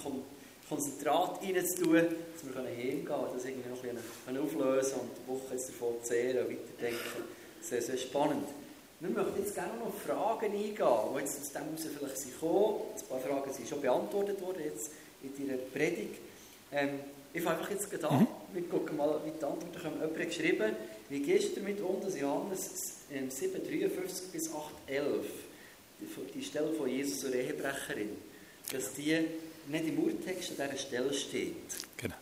Konzentrat 0.68 1.42
reinzutun, 1.42 1.94
dass 1.94 2.54
wir 2.54 2.62
heimgehen 2.62 3.04
können, 3.04 3.24
das 3.35 3.44
irgendwie 3.44 3.68
noch 3.68 3.83
ein 3.83 3.98
bisschen 4.26 4.42
auflösen 4.42 5.00
und 5.00 5.11
die 5.16 5.28
Woche 5.28 5.54
jetzt 5.54 5.68
davon 5.70 5.94
zehren 6.02 6.46
und 6.46 6.52
weiterdenken. 6.52 7.22
Sehr, 7.62 7.83
sehr 7.83 7.96
spannend. 7.96 8.46
Wir 9.00 9.11
möchten 9.11 9.38
jetzt 9.38 9.54
gerne 9.54 9.78
noch 9.78 9.94
Fragen 9.94 10.46
eingehen, 10.46 10.74
die 10.74 11.18
jetzt 11.20 11.40
aus 11.40 11.52
dem 11.52 11.62
heraus 11.62 11.87
vielleicht 11.98 12.18
sind 12.18 12.35
gekommen. 12.35 12.81
Ein 12.96 13.09
paar 13.09 13.20
Fragen 13.20 13.52
sind 13.52 13.68
schon 13.68 13.81
beantwortet 13.81 14.40
worden 14.40 14.62
jetzt 14.64 14.90
in 15.22 15.48
deiner 15.48 15.59
Predigt. 15.59 16.18
Ähm, 16.72 17.00
ich 17.33 17.42
fange 17.42 17.59
einfach 17.59 17.70
jetzt 17.70 18.04
an. 18.04 18.20
Mhm. 18.20 18.26
Wir 18.54 18.62
gucken 18.68 18.96
mal, 18.96 19.20
wie 19.24 19.31
die 19.31 19.44
Antworten 19.44 19.81
kommen. 19.81 20.00
Jemand 20.00 20.18
hat 20.18 20.28
geschrieben, 20.28 20.76
wie 21.09 21.20
gehst 21.20 21.57
du 21.57 21.61
damit 21.61 21.81
um, 21.81 22.00
dass 22.02 22.18
Johannes 22.18 22.70
7, 23.09 23.62
53 23.64 24.33
bis 24.33 24.52
8, 24.52 24.64
11, 24.87 25.26
die 26.35 26.42
Stelle 26.42 26.72
von 26.72 26.88
Jesus 26.88 27.20
zur 27.20 27.35
Ehebrecherin, 27.35 28.16
dass 28.72 28.92
die 28.94 29.16
nicht 29.68 29.87
im 29.87 29.98
Urtext 29.98 30.61
an 30.61 30.68
dieser 30.70 30.78
Stelle 30.78 31.14
steht. 31.14 31.54
Genau. 31.96 32.14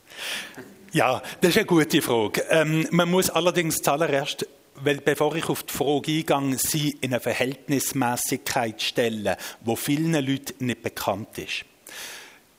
Ja, 0.93 1.23
das 1.41 1.51
ist 1.51 1.57
eine 1.59 1.67
gute 1.67 2.03
Frage. 2.03 2.45
Ähm, 2.51 2.87
man 2.91 3.11
muss 3.11 3.31
allerdings 3.31 3.77
zuallererst, 3.77 4.47
weil 4.77 4.99
bevor 4.99 5.35
ich 5.37 5.49
auf 5.49 5.63
die 5.63 5.73
Frage 5.73 6.25
eingehe, 6.35 6.59
sie 6.59 6.97
in 7.01 7.13
eine 7.13 7.21
Verhältnismäßigkeit 7.21 8.83
stellen, 8.83 9.37
wo 9.63 9.77
vielen 9.77 10.13
Leuten 10.15 10.67
nicht 10.67 10.83
bekannt 10.83 11.39
ist. 11.39 11.65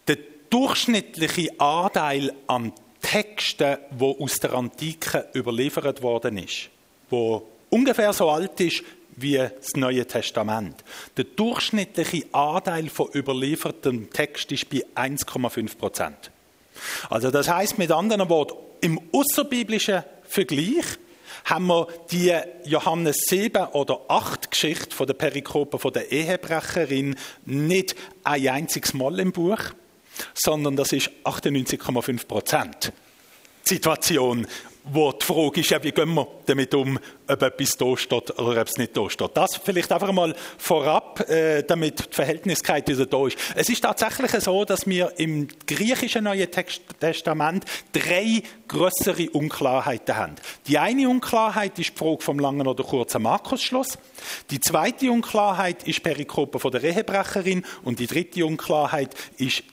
Der 0.08 0.18
durchschnittliche 0.50 1.60
Anteil 1.60 2.34
an 2.48 2.74
Texten, 3.02 3.78
wo 3.92 4.18
aus 4.20 4.40
der 4.40 4.54
Antike 4.54 5.28
überliefert 5.36 6.02
worden 6.02 6.38
ist, 6.38 6.70
wo 7.10 7.48
ungefähr 7.70 8.14
so 8.14 8.30
alt 8.30 8.60
ist 8.60 8.84
wie 9.18 9.38
das 9.38 9.76
Neue 9.76 10.06
Testament. 10.06 10.84
Der 11.18 11.26
durchschnittliche 11.26 12.26
Anteil 12.32 12.90
von 12.90 13.10
überliefertem 13.14 14.10
Text 14.12 14.52
ist 14.52 14.70
bei 14.70 14.84
1,5 14.96 15.78
Prozent. 15.78 16.32
Also 17.10 17.32
das 17.32 17.50
heißt 17.50 17.78
mit 17.78 17.92
anderen 17.92 18.30
Worten, 18.30 18.56
im 18.82 19.02
außerbiblischen 19.12 20.04
Vergleich 20.28 20.86
haben 21.46 21.68
wir 21.68 21.88
die 22.12 22.36
Johannes 22.66 23.18
7 23.28 23.68
oder 23.68 24.02
8 24.08 24.52
Geschichte 24.52 24.96
von 24.96 25.08
der 25.08 25.14
Perikope 25.14 25.80
von 25.80 25.94
der 25.94 26.12
Ehebrecherin 26.12 27.16
nicht 27.46 27.96
ein 28.24 28.48
einziges 28.48 28.94
Mal 28.94 29.20
im 29.20 29.32
Buch, 29.32 29.60
sondern 30.34 30.76
das 30.76 30.92
ist 30.94 31.10
98,5 31.24 32.28
Prozent. 32.28 32.94
Situation 33.64 34.48
wo 34.92 35.12
die 35.12 35.26
Frage 35.26 35.62
ist, 35.62 35.84
wie 35.84 35.92
gehen 35.92 36.14
wir 36.14 36.28
damit 36.46 36.74
um, 36.74 37.00
ob 37.28 37.42
etwas 37.42 37.78
da 37.78 37.98
steht 37.98 38.40
oder 38.40 38.62
ob 38.62 38.68
es 38.68 38.78
nicht 38.78 38.96
da 38.96 39.10
steht. 39.10 39.32
Das 39.36 39.58
vielleicht 39.64 39.92
einfach 39.92 40.12
mal 40.12 40.34
vorab, 40.58 41.30
äh, 41.30 41.64
damit 41.64 42.12
die 42.12 42.16
Verhältniskeit 42.16 42.88
wieder 42.88 43.06
da 43.06 43.28
ist. 43.28 43.38
Es 43.56 43.70
ist 43.70 43.82
tatsächlich 43.82 44.32
so, 44.44 44.66
dass 44.66 44.88
wir 44.88 45.12
im 45.18 45.48
griechischen 45.66 46.24
Neuen 46.24 46.48
Testament 47.00 47.66
drei 47.92 48.42
größere 48.68 49.30
Unklarheiten 49.32 50.16
haben. 50.16 50.36
Die 50.68 50.78
eine 50.78 51.10
Unklarheit 51.10 51.78
ist 51.80 51.92
die 51.92 51.98
Frage 51.98 52.22
vom 52.22 52.40
langen 52.40 52.68
oder 52.68 52.84
kurzen 52.84 53.24
Markusschluss. 53.24 53.98
Die 54.50 54.60
zweite 54.60 55.12
Unklarheit 55.12 55.88
ist 55.88 56.04
Perikope 56.04 56.60
von 56.60 56.72
der 56.72 56.84
Ehebrecherin 56.84 57.66
und 57.84 58.00
die 58.00 58.08
dritte 58.08 58.46
Unklarheit 58.46 59.16
ist 59.38 59.64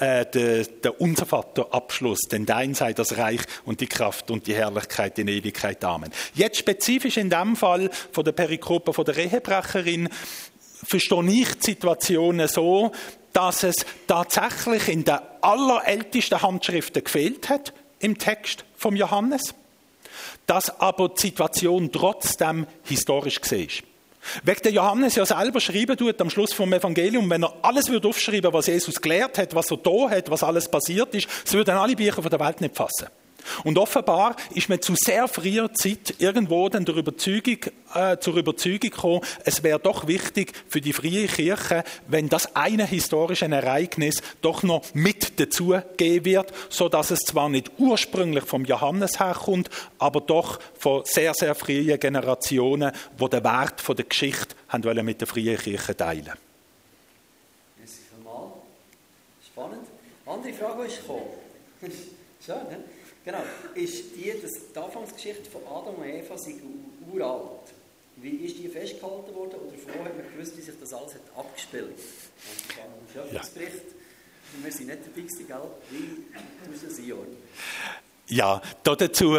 äh, 0.00 0.26
der, 0.30 1.00
Unser 1.00 1.26
Vater 1.26 1.72
Abschluss, 1.72 2.20
denn 2.30 2.46
dein 2.46 2.74
sei 2.74 2.92
das 2.92 3.16
Reich 3.16 3.40
und 3.64 3.80
die 3.80 3.86
Kraft 3.86 4.30
und 4.30 4.46
die 4.46 4.54
Herrlichkeit 4.54 5.18
in 5.18 5.28
Ewigkeit. 5.28 5.84
Amen. 5.84 6.10
Jetzt 6.34 6.58
spezifisch 6.58 7.16
in 7.16 7.30
dem 7.30 7.56
Fall 7.56 7.90
von 8.12 8.24
der 8.24 8.32
Perikope 8.32 8.92
von 8.92 9.04
der 9.04 9.16
Ehebrecherin 9.16 10.08
verstehe 10.84 11.30
ich 11.30 11.54
die 11.54 11.70
Situation 11.70 12.46
so, 12.48 12.92
dass 13.32 13.62
es 13.62 13.76
tatsächlich 14.06 14.88
in 14.88 15.04
der 15.04 15.22
allerältesten 15.40 16.42
Handschriften 16.42 17.04
gefehlt 17.04 17.48
hat 17.48 17.72
im 18.00 18.18
Text 18.18 18.64
vom 18.76 18.96
Johannes, 18.96 19.54
dass 20.46 20.80
aber 20.80 21.10
die 21.10 21.20
Situation 21.20 21.92
trotzdem 21.92 22.66
historisch 22.84 23.40
gesehen 23.40 23.68
ist. 23.68 23.89
Wegen 24.44 24.62
der 24.62 24.72
Johannes 24.72 25.16
ja 25.16 25.24
selber 25.24 25.60
schreiben 25.60 25.96
tut 25.96 26.20
am 26.20 26.30
Schluss 26.30 26.52
vom 26.52 26.72
Evangelium, 26.72 27.28
wenn 27.30 27.44
er 27.44 27.54
alles 27.62 27.88
würde 27.88 28.08
aufschreiben, 28.08 28.52
was 28.52 28.66
Jesus 28.66 29.00
gelehrt 29.00 29.38
hat, 29.38 29.54
was 29.54 29.70
er 29.70 29.78
da 29.78 30.10
hat, 30.10 30.30
was 30.30 30.42
alles 30.42 30.68
passiert 30.70 31.14
ist, 31.14 31.28
so 31.44 31.58
würden 31.58 31.76
alle 31.76 31.96
Bücher 31.96 32.22
von 32.22 32.30
der 32.30 32.40
Welt 32.40 32.60
nicht 32.60 32.76
fassen. 32.76 33.08
Und 33.64 33.78
offenbar 33.78 34.36
ist 34.54 34.68
man 34.68 34.80
zu 34.80 34.94
sehr 34.96 35.28
früher 35.28 35.72
Zeit 35.74 36.14
irgendwo 36.18 36.68
dann 36.68 36.84
der 36.84 36.96
Überzeugung, 36.96 37.58
äh, 37.94 38.18
zur 38.18 38.36
Überzeugung 38.36 38.80
gekommen, 38.80 39.20
es 39.44 39.62
wäre 39.62 39.78
doch 39.78 40.06
wichtig 40.06 40.52
für 40.68 40.80
die 40.80 40.92
freie 40.92 41.26
Kirche, 41.26 41.84
wenn 42.08 42.28
das 42.28 42.54
eine 42.56 42.86
historische 42.86 43.50
Ereignis 43.50 44.22
doch 44.42 44.62
noch 44.62 44.94
mit 44.94 45.38
dazugegeben 45.40 46.24
wird, 46.24 46.52
so 46.68 46.88
dass 46.88 47.10
es 47.10 47.20
zwar 47.20 47.48
nicht 47.48 47.70
ursprünglich 47.78 48.44
vom 48.44 48.64
Johannes 48.64 49.18
herkommt, 49.18 49.70
aber 49.98 50.20
doch 50.20 50.60
von 50.78 51.02
sehr, 51.04 51.34
sehr 51.34 51.54
frühen 51.54 51.98
Generationen, 51.98 52.92
wo 53.18 53.28
den 53.28 53.44
Wert 53.44 53.80
von 53.80 53.96
der 53.96 54.04
Geschichte 54.04 54.54
haben 54.68 54.84
wollen 54.84 55.04
mit 55.04 55.20
der 55.20 55.28
freien 55.28 55.58
Kirche 55.58 55.96
teilen. 55.96 56.32
Spannend. 59.60 59.86
Andere 60.24 60.52
Frage 60.54 60.84
ist 60.84 61.00
gekommen. 61.02 61.22
Schön, 62.44 62.54
ne? 62.70 62.84
Genau, 63.30 63.44
ist 63.74 64.16
die, 64.16 64.32
dass 64.42 64.72
die 64.74 64.78
Anfangsgeschichte 64.78 65.48
von 65.50 65.62
Adam 65.64 65.94
und 65.94 66.04
Eva 66.04 66.36
sind 66.36 66.60
uralt. 67.12 67.70
Wie 68.16 68.44
ist 68.44 68.58
die 68.58 68.66
festgehalten 68.68 69.32
worden 69.34 69.54
oder 69.54 69.78
vorher 69.78 70.06
hat 70.06 70.16
man 70.16 70.32
gewusst, 70.32 70.56
wie 70.56 70.62
sich 70.62 70.74
das 70.80 70.92
alles 70.92 71.14
hat 71.14 71.20
abgespielt? 71.36 71.90
Und 71.90 72.76
dann 72.76 73.32
ja. 73.32 73.40
wir 74.64 74.72
sind 74.72 74.86
nicht 74.88 74.98
dabei 75.06 75.20
gewesen, 75.20 75.46
gell? 75.46 75.62
Wie 75.90 76.70
tust 76.70 76.82
du 76.82 76.86
das 76.88 76.98
einordnen? 76.98 77.36
Ja, 78.26 78.62
dazu 78.82 79.36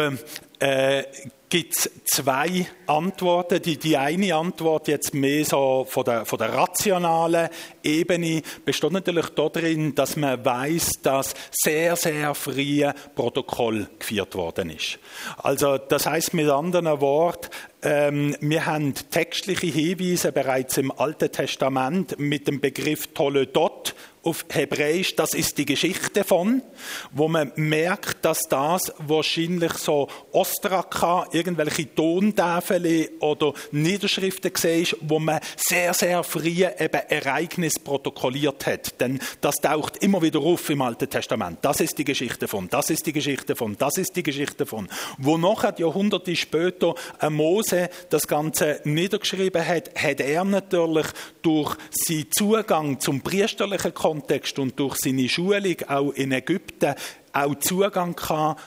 äh, 0.58 1.04
gibt 1.52 1.76
es 1.76 1.90
zwei 2.06 2.66
Antworten. 2.86 3.60
Die, 3.60 3.76
die 3.76 3.98
eine 3.98 4.34
Antwort 4.34 4.88
jetzt 4.88 5.12
mehr 5.12 5.44
so 5.44 5.86
von 5.86 6.02
der, 6.02 6.24
von 6.24 6.38
der 6.38 6.54
rationalen 6.54 7.50
Ebene 7.82 8.40
besteht 8.64 8.92
natürlich 8.92 9.26
darin, 9.28 9.94
dass 9.94 10.16
man 10.16 10.42
weiß, 10.42 11.02
dass 11.02 11.34
sehr, 11.50 11.94
sehr 11.96 12.34
früh 12.34 12.86
Protokoll 13.14 13.86
geführt 13.98 14.34
worden 14.34 14.70
ist. 14.70 14.98
Also 15.36 15.76
das 15.76 16.06
heißt 16.06 16.32
mit 16.32 16.48
anderen 16.48 17.02
Worten, 17.02 17.50
ähm, 17.82 18.34
wir 18.40 18.64
haben 18.64 18.94
textliche 19.10 19.66
Hinweise 19.66 20.32
bereits 20.32 20.78
im 20.78 20.90
Alten 20.90 21.30
Testament 21.30 22.18
mit 22.18 22.48
dem 22.48 22.62
Begriff 22.62 23.08
Toledot 23.08 23.94
auf 24.22 24.44
Hebräisch, 24.50 25.16
das 25.16 25.34
ist 25.34 25.58
die 25.58 25.64
Geschichte 25.64 26.24
von, 26.24 26.62
wo 27.10 27.28
man 27.28 27.52
merkt, 27.56 28.24
dass 28.24 28.40
das 28.48 28.92
wahrscheinlich 28.98 29.72
so 29.74 30.08
Ostraka, 30.32 31.26
irgendwelche 31.32 31.94
Tontafel 31.94 33.10
oder 33.20 33.52
Niederschriften 33.70 34.52
ist, 34.52 34.96
wo 35.00 35.18
man 35.18 35.40
sehr, 35.56 35.94
sehr 35.94 36.22
früh 36.22 36.64
eben 36.64 37.00
Ereignis 37.08 37.78
protokolliert 37.78 38.66
hat. 38.66 39.00
Denn 39.00 39.18
das 39.40 39.56
taucht 39.56 39.98
immer 39.98 40.22
wieder 40.22 40.40
auf 40.40 40.68
im 40.70 40.82
Alten 40.82 41.08
Testament. 41.08 41.58
Das 41.62 41.80
ist 41.80 41.98
die 41.98 42.04
Geschichte 42.04 42.48
von, 42.48 42.68
das 42.68 42.90
ist 42.90 43.06
die 43.06 43.12
Geschichte 43.12 43.56
von, 43.56 43.76
das 43.78 43.98
ist 43.98 44.14
die 44.14 44.22
Geschichte 44.22 44.66
von. 44.66 44.88
Wo 45.18 45.38
nachher 45.38 45.74
Jahrhunderte 45.78 46.36
später 46.36 46.94
Mose 47.30 47.62
Mose 47.62 47.88
das 48.08 48.26
Ganze 48.26 48.80
niedergeschrieben 48.84 49.66
hat, 49.66 49.90
hat 49.94 50.20
er 50.20 50.44
natürlich 50.44 51.06
durch 51.42 51.76
seinen 51.90 52.26
Zugang 52.32 53.00
zum 53.00 53.20
priesterlichen 53.20 53.92
Kontext 53.94 54.11
und 54.58 54.78
durch 54.78 54.96
seine 54.96 55.28
Schulung 55.28 55.76
auch 55.88 56.12
in 56.12 56.32
Ägypten 56.32 56.94
auch 57.32 57.54
Zugang 57.56 58.16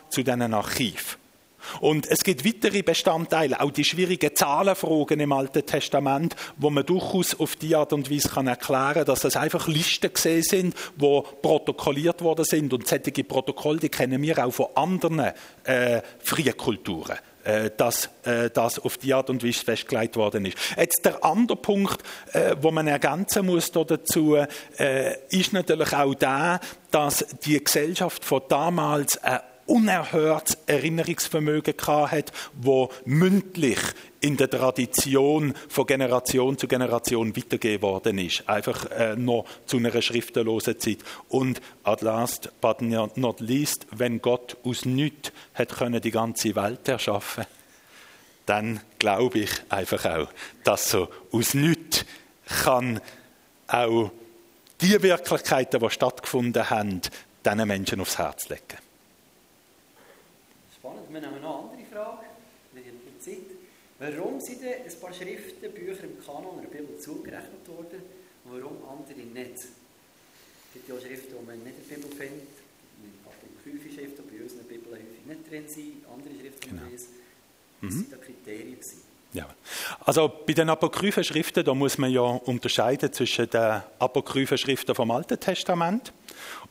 zu 0.10 0.24
diesen 0.24 0.54
Archiven. 0.54 1.26
Und 1.80 2.10
es 2.10 2.24
gibt 2.24 2.46
weitere 2.46 2.82
Bestandteile, 2.82 3.60
auch 3.60 3.72
die 3.72 3.84
schwierigen 3.84 4.36
Zahlenfragen 4.36 5.20
im 5.20 5.32
Alten 5.32 5.66
Testament, 5.66 6.36
wo 6.58 6.70
man 6.70 6.86
durchaus 6.86 7.40
auf 7.40 7.56
die 7.56 7.76
Art 7.76 7.94
und 7.94 8.12
Weise 8.12 8.30
kann 8.30 8.48
erklären 8.48 8.94
kann, 8.94 9.06
dass 9.06 9.24
es 9.24 9.36
einfach 9.36 9.68
Listen 9.68 10.14
gesehen 10.14 10.44
sind, 10.44 10.76
wo 10.96 11.22
protokolliert 11.22 12.22
worden 12.22 12.46
sind. 12.46 12.74
Und 12.74 12.88
solche 12.88 13.24
Protokolle, 13.24 13.80
die 13.80 13.90
kennen 13.90 14.22
wir 14.22 14.46
auch 14.46 14.52
von 14.52 14.68
anderen 14.76 15.32
äh, 15.64 16.02
Kulturen 16.56 17.18
dass 17.78 18.10
äh, 18.24 18.50
das 18.50 18.80
auf 18.80 18.98
die 18.98 19.14
Art 19.14 19.30
und 19.30 19.44
Weise 19.44 19.64
festgelegt 19.64 20.16
worden 20.16 20.46
ist. 20.46 20.58
Jetzt 20.78 21.06
der 21.06 21.24
andere 21.24 21.58
Punkt, 21.58 22.02
äh, 22.34 22.56
wo 22.60 22.72
man 22.72 22.88
ergänzen 22.88 23.46
muss 23.46 23.72
dazu, 23.72 24.38
äh, 24.78 25.18
ist 25.30 25.54
natürlich 25.54 25.94
auch 25.94 26.16
der, 26.16 26.60
dass 26.92 27.26
die 27.46 27.64
Gesellschaft 27.64 28.26
von 28.26 28.42
damals 28.50 29.22
eine 29.24 29.42
unerhörtes 29.65 30.58
Erinnerungsvermögen 30.67 31.75
hat, 31.88 32.32
wo 32.54 32.89
mündlich 33.06 33.80
in 34.21 34.38
der 34.38 34.49
Tradition 34.49 35.54
von 35.69 35.86
Generation 35.86 36.58
zu 36.58 36.67
Generation 36.67 37.36
weitergegeben 37.36 37.82
worden 37.84 38.17
ist. 38.17 38.47
Einfach 38.47 38.89
äh, 38.91 39.15
noch 39.15 39.45
zu 39.65 39.78
einer 39.78 40.01
schriftenlosen 40.01 40.80
Zeit. 40.80 40.99
Und 41.30 41.62
at 41.84 42.01
last 42.01 42.49
but 42.62 42.82
not 42.82 43.39
least, 43.39 43.88
wenn 43.91 44.21
Gott 44.21 44.58
aus 44.63 44.86
nichts 44.86 45.32
hat 45.54 45.75
können 45.75 46.01
die 46.01 46.12
ganze 46.12 46.56
Welt 46.56 46.88
erschaffen, 46.88 47.45
dann 48.45 48.80
glaube 48.99 49.39
ich 49.39 49.51
einfach 49.69 50.06
auch, 50.06 50.28
dass 50.63 50.89
so 50.89 51.10
aus 51.32 51.54
nichts 51.54 52.06
kann 52.63 53.01
auch 53.67 54.12
die 54.82 55.01
Wirklichkeiten, 55.01 55.80
die 55.80 55.89
stattgefunden 55.89 56.69
haben, 56.69 57.01
diesen 57.43 57.67
Menschen 57.67 58.01
aufs 58.01 58.17
Herz 58.17 58.49
legen. 58.49 58.85
Wir 61.15 61.21
nehmen 61.21 61.41
noch 61.41 61.49
eine 61.49 61.71
andere 61.71 61.86
Frage. 61.89 62.25
Wir 62.73 62.84
haben 62.84 62.99
die 63.08 63.19
Zeit. 63.23 63.47
Warum 63.99 64.41
sind 64.41 64.62
denn 64.62 64.84
ein 64.84 64.99
paar 64.99 65.13
Schriften, 65.13 65.71
Bücher 65.71 66.04
im 66.04 66.19
Kanon 66.19 66.60
der 66.62 66.67
Bibel 66.67 66.99
zugerechnet 66.99 67.65
worden 67.67 68.04
und 68.43 68.51
warum 68.51 68.78
andere 68.84 69.21
nicht? 69.21 69.56
Es 69.56 70.73
gibt 70.73 70.89
ja 70.89 70.95
auch 70.95 70.99
Schriften, 70.99 71.36
die 71.39 71.45
man 71.47 71.63
nicht 71.63 71.78
in 71.80 71.88
der 71.88 71.95
Bibel 71.95 72.12
findet. 72.12 72.49
Apokryphe 73.23 73.93
Schriften, 73.95 74.23
die 74.28 74.38
bei 74.38 74.43
uns 74.43 74.51
in 74.51 74.58
der 74.58 74.65
Bibel 74.65 74.91
häufig 74.91 75.25
nicht 75.25 75.49
drin 75.49 75.63
sind. 75.69 76.04
Andere 76.13 76.36
Schriften, 76.36 76.62
die 76.62 76.69
genau. 76.69 76.82
Was 76.91 77.08
mhm. 77.80 77.91
sind 77.91 78.12
da 78.12 78.17
Kriterien? 78.17 78.78
Ja. 79.32 79.56
Also 80.01 80.28
bei 80.45 80.51
den 80.51 80.69
apokryphen 80.69 81.23
Schriften, 81.23 81.63
da 81.63 81.73
muss 81.73 81.97
man 81.97 82.12
ja 82.12 82.23
unterscheiden 82.23 83.13
zwischen 83.13 83.49
den 83.49 83.82
apokryphen 83.99 84.58
Schriften 84.58 84.93
vom 84.93 85.12
Alten 85.12 85.39
Testament 85.39 86.12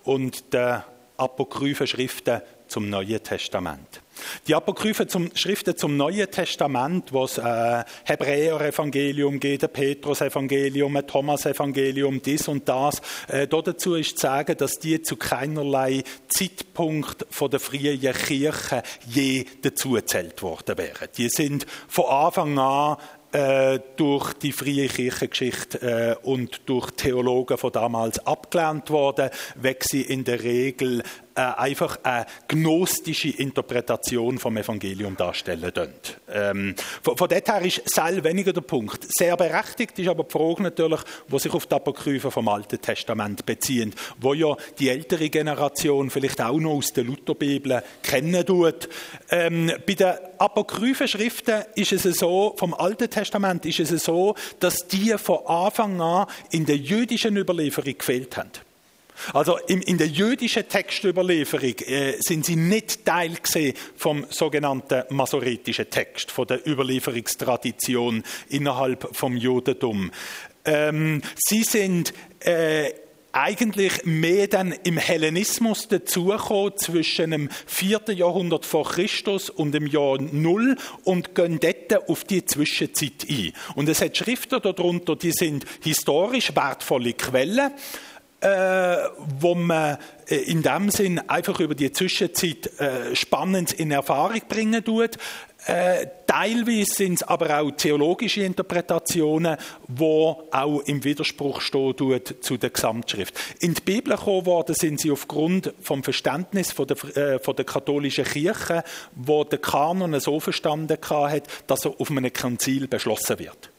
und 0.02 0.52
den 0.52 0.82
apokryphen 1.16 1.86
Schriften 1.86 2.42
zum 2.68 2.90
Neuen 2.90 3.22
Testament. 3.22 4.03
Die 4.46 4.54
Apokryphen 4.54 5.08
zum, 5.08 5.30
Schriften 5.34 5.76
zum 5.76 5.96
Neuen 5.96 6.30
Testament, 6.30 7.12
wo 7.12 7.24
es 7.24 7.38
äh, 7.38 7.84
Hebräer-Evangelium 8.04 9.40
geht, 9.40 9.64
ein 9.64 9.70
Petrus-Evangelium, 9.70 10.96
ein 10.96 11.06
Thomas-Evangelium, 11.06 12.22
dies 12.22 12.48
und 12.48 12.68
das, 12.68 13.00
äh, 13.28 13.46
dazu 13.46 13.94
ist 13.94 14.18
zu 14.18 14.22
sagen, 14.22 14.56
dass 14.56 14.78
die 14.78 15.02
zu 15.02 15.16
keinerlei 15.16 16.02
Zeitpunkt 16.28 17.26
von 17.30 17.50
der 17.50 17.60
frühen 17.60 18.00
Kirche 18.00 18.82
je 19.06 19.44
dazugezählt 19.62 20.42
worden 20.42 20.78
wären. 20.78 21.08
Die 21.16 21.28
sind 21.28 21.66
von 21.88 22.06
Anfang 22.06 22.58
an 22.58 22.96
äh, 23.34 23.80
durch 23.96 24.32
die 24.34 24.52
freie 24.52 24.86
Kirchengeschichte 24.86 25.80
äh, 26.22 26.26
und 26.26 26.62
durch 26.66 26.92
Theologen 26.92 27.58
von 27.58 27.72
damals 27.72 28.24
abgelehnt 28.24 28.90
worden, 28.90 29.28
weg 29.56 29.82
sie 29.82 30.02
in 30.02 30.22
der 30.22 30.44
Regel 30.44 31.02
äh, 31.34 31.40
einfach 31.40 31.98
eine 32.02 32.26
gnostische 32.48 33.30
Interpretation 33.30 34.38
vom 34.38 34.56
Evangelium 34.56 35.16
darstellen 35.16 35.72
ähm, 36.32 36.74
von, 37.02 37.16
von 37.16 37.28
dort 37.28 37.48
her 37.48 37.62
ist 37.62 37.82
Seil 37.86 38.22
weniger 38.22 38.52
der 38.52 38.60
Punkt. 38.60 39.06
Sehr 39.08 39.36
berechtigt 39.36 39.98
ist 39.98 40.08
aber 40.08 40.24
die 40.24 40.32
Frage 40.32 40.62
natürlich, 40.62 41.00
die 41.30 41.38
sich 41.38 41.52
auf 41.52 41.66
die 41.66 41.74
Apokryphen 41.74 42.30
vom 42.30 42.48
Alten 42.48 42.80
Testament 42.80 43.44
beziehen, 43.46 43.94
wo 44.20 44.34
ja 44.34 44.56
die 44.78 44.88
ältere 44.88 45.28
Generation 45.28 46.10
vielleicht 46.10 46.40
auch 46.40 46.58
noch 46.58 46.72
aus 46.72 46.92
der 46.92 47.04
Lutherbibel 47.04 47.82
kennen 48.02 48.44
tut. 48.46 48.88
Ähm, 49.30 49.72
bei 49.86 49.94
den 49.94 50.14
apokryphen 50.38 51.08
Schriften 51.08 51.64
ist 51.74 51.92
es 51.92 52.02
so, 52.02 52.54
vom 52.56 52.74
Alten 52.74 53.10
Testament 53.10 53.66
ist 53.66 53.80
es 53.80 54.04
so, 54.04 54.34
dass 54.60 54.86
die 54.86 55.16
von 55.18 55.46
Anfang 55.46 56.00
an 56.00 56.26
in 56.50 56.66
der 56.66 56.76
jüdischen 56.76 57.36
Überlieferung 57.36 57.98
gefehlt 57.98 58.36
haben. 58.36 58.50
Also 59.32 59.58
in, 59.66 59.80
in 59.82 59.98
der 59.98 60.08
jüdischen 60.08 60.68
Textüberlieferung 60.68 61.74
äh, 61.86 62.14
sind 62.20 62.44
sie 62.44 62.56
nicht 62.56 63.04
Teil 63.04 63.32
vom 63.96 64.26
sogenannten 64.30 65.04
masoretischen 65.10 65.90
Text, 65.90 66.30
von 66.30 66.46
der 66.46 66.66
Überlieferungstradition 66.66 68.22
innerhalb 68.48 69.14
vom 69.16 69.36
Judentum. 69.36 70.10
Ähm, 70.64 71.22
sie 71.36 71.62
sind 71.62 72.12
äh, 72.40 72.92
eigentlich 73.34 74.04
mehr 74.04 74.46
dann 74.46 74.72
im 74.84 74.96
Hellenismus 74.96 75.88
dazugekommen 75.88 76.76
zwischen 76.76 77.32
dem 77.32 77.50
4. 77.66 78.02
Jahrhundert 78.14 78.64
vor 78.64 78.88
Christus 78.88 79.50
und 79.50 79.72
dem 79.72 79.88
Jahr 79.88 80.18
Null 80.20 80.76
und 81.02 81.34
gehen 81.34 81.58
dort 81.58 82.08
auf 82.08 82.22
die 82.24 82.44
Zwischenzeit 82.44 83.26
ein. 83.28 83.52
Und 83.74 83.88
es 83.88 84.00
hat 84.00 84.16
Schriften 84.16 84.62
darunter, 84.62 85.16
die 85.16 85.32
sind 85.32 85.64
historisch 85.82 86.54
wertvolle 86.54 87.14
Quellen 87.14 87.72
äh, 88.44 89.08
wo 89.40 89.54
man 89.54 89.96
äh, 90.28 90.36
in 90.36 90.62
dem 90.62 90.90
Sinn 90.90 91.18
einfach 91.28 91.60
über 91.60 91.74
die 91.74 91.90
Zwischenzeit 91.90 92.78
äh, 92.78 93.16
spannend 93.16 93.72
in 93.72 93.90
Erfahrung 93.90 94.42
bringen 94.48 94.84
tut. 94.84 95.16
Äh, 95.66 96.08
teilweise 96.26 96.92
sind 96.92 97.14
es 97.14 97.22
aber 97.22 97.58
auch 97.58 97.70
theologische 97.70 98.42
Interpretationen, 98.42 99.56
wo 99.88 100.46
auch 100.52 100.80
im 100.80 101.02
Widerspruch 101.04 101.62
stehen 101.62 101.96
tut 101.96 102.44
zu 102.44 102.58
der 102.58 102.68
Gesamtschrift. 102.68 103.34
In 103.60 103.72
die 103.72 103.80
Bibel 103.80 104.14
gekommen 104.14 104.44
worden 104.44 104.74
sind 104.74 105.00
sie 105.00 105.10
aufgrund 105.10 105.72
vom 105.80 106.04
Verständnis 106.04 106.70
von 106.70 106.86
der, 106.86 107.16
äh, 107.16 107.38
von 107.38 107.56
der 107.56 107.64
katholischen 107.64 108.26
Kirche, 108.26 108.84
wo 109.14 109.44
der 109.44 109.58
Kanon 109.58 110.20
so 110.20 110.38
verstanden 110.38 110.98
hat, 111.00 111.44
dass 111.66 111.86
er 111.86 111.98
auf 111.98 112.10
einem 112.10 112.30
Konzil 112.30 112.86
beschlossen 112.88 113.38
wird. 113.38 113.70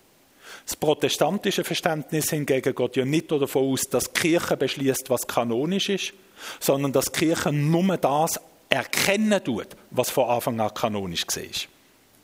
Das 0.65 0.75
protestantische 0.75 1.63
Verständnis 1.63 2.31
hingegen 2.31 2.73
geht 2.73 2.95
ja 2.95 3.05
nicht 3.05 3.31
davon 3.31 3.71
aus, 3.71 3.81
dass 3.83 4.11
die 4.11 4.19
Kirche 4.19 4.57
beschließt, 4.57 5.09
was 5.09 5.27
kanonisch 5.27 5.89
ist, 5.89 6.13
sondern 6.59 6.91
dass 6.91 7.11
die 7.11 7.19
Kirche 7.19 7.51
nur 7.51 7.97
das 7.97 8.39
erkennen 8.69 9.43
tut, 9.43 9.67
was 9.91 10.09
von 10.09 10.27
Anfang 10.29 10.59
an 10.59 10.73
kanonisch 10.73 11.25
war. 11.27 11.43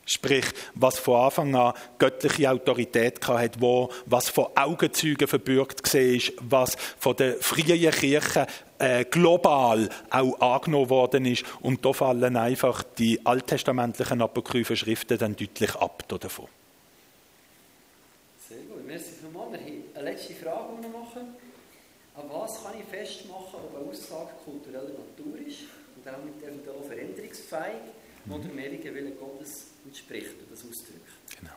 Sprich, 0.06 0.46
was 0.74 0.98
von 0.98 1.22
Anfang 1.22 1.56
an 1.56 1.74
göttliche 2.00 2.50
Autorität 2.50 3.26
hat, 3.28 3.62
wo, 3.62 3.90
was 4.08 4.30
von 4.30 4.48
Augenzeugen 4.56 5.28
verbürgt 5.28 5.94
war, 5.94 6.34
was 6.42 6.76
von 6.98 7.16
der 7.16 7.36
frühen 7.36 7.92
Kirche 7.92 8.48
äh, 8.80 9.06
global 9.06 9.88
auch 10.10 10.42
angenommen 10.42 10.90
worden 10.90 11.26
ist. 11.26 11.46
Und 11.62 11.86
da 11.86 11.94
fallen 11.94 12.36
einfach 12.36 12.82
die 12.84 13.24
alttestamentlichen 13.24 14.22
apokryphen 14.22 14.76
Schriften 14.76 15.20
dann 15.20 15.36
deutlich 15.36 15.76
ab 15.76 16.04
davon. 16.08 16.48
Eine 20.02 20.12
letzte 20.12 20.34
Frage, 20.34 20.74
die 20.78 20.84
wir 20.84 20.90
machen. 20.90 21.36
An 22.16 22.24
was 22.30 22.64
kann 22.64 22.74
ich 22.78 22.86
festmachen, 22.86 23.56
ob 23.56 23.76
eine 23.76 23.90
Aussage 23.90 24.32
kultureller 24.44 24.90
Natur 24.90 25.40
ist 25.48 25.62
und 25.96 26.06
damit 26.06 26.44
eventuell 26.44 26.84
veränderungsfähig 26.86 27.82
mhm. 28.26 28.34
oder 28.34 28.44
dem 28.44 28.60
ewigen 28.60 28.96
Willen 28.96 29.18
Gottes 29.18 29.68
entspricht 29.86 30.34
und 30.40 30.52
das 30.52 30.60
ausdrückt? 30.60 31.08
Genau. 31.40 31.54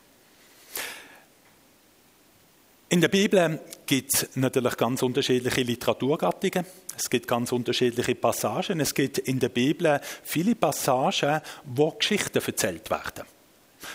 In 2.91 3.01
der 3.01 3.09
Bibel 3.09 3.59
gibt 3.87 4.15
es 4.15 4.37
natürlich 4.37 4.77
ganz 4.77 5.03
unterschiedliche 5.03 5.63
Literaturgattungen. 5.63 6.65
Es 6.97 7.11
gibt 7.11 7.27
ganz 7.27 7.51
unterschiedliche 7.51 8.15
Passagen. 8.15 8.79
Es 8.79 8.95
gibt 8.95 9.19
in 9.19 9.41
der 9.41 9.49
Bibel 9.49 10.01
viele 10.23 10.55
Passagen, 10.55 11.41
wo 11.65 11.91
Geschichten 11.91 12.39
erzählt 12.39 12.89
werden. 12.89 13.25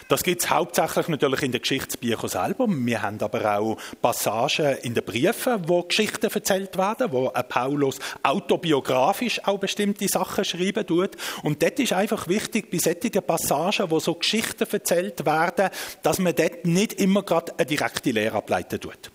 Das 0.07 0.23
gibt 0.23 0.41
es 0.41 0.49
hauptsächlich 0.49 1.07
natürlich 1.07 1.43
in 1.43 1.51
den 1.51 1.61
Geschichtsbüchern 1.61 2.29
selber. 2.29 2.65
Wir 2.67 3.01
haben 3.01 3.21
aber 3.21 3.59
auch 3.59 3.77
Passagen 4.01 4.77
in 4.81 4.93
den 4.93 5.03
Briefen, 5.03 5.67
wo 5.67 5.83
Geschichten 5.83 6.31
erzählt 6.31 6.77
werden, 6.77 7.11
wo 7.11 7.29
Paulus 7.29 7.99
autobiografisch 8.23 9.41
auch 9.45 9.59
bestimmte 9.59 10.07
Sachen 10.07 10.45
schreiben 10.45 10.85
tut. 10.85 11.11
Und 11.43 11.61
dort 11.61 11.79
ist 11.79 11.93
einfach 11.93 12.27
wichtig, 12.27 12.71
bei 12.71 12.77
solchen 12.77 13.21
Passagen, 13.25 13.91
wo 13.91 13.99
so 13.99 14.15
Geschichten 14.15 14.67
erzählt 14.69 15.25
werden, 15.25 15.69
dass 16.03 16.19
man 16.19 16.35
dort 16.35 16.65
nicht 16.65 16.93
immer 16.93 17.23
gerade 17.23 17.53
eine 17.57 17.65
direkte 17.65 18.11
Lehre 18.11 18.37
ableiten 18.37 18.79
tut. 18.79 19.11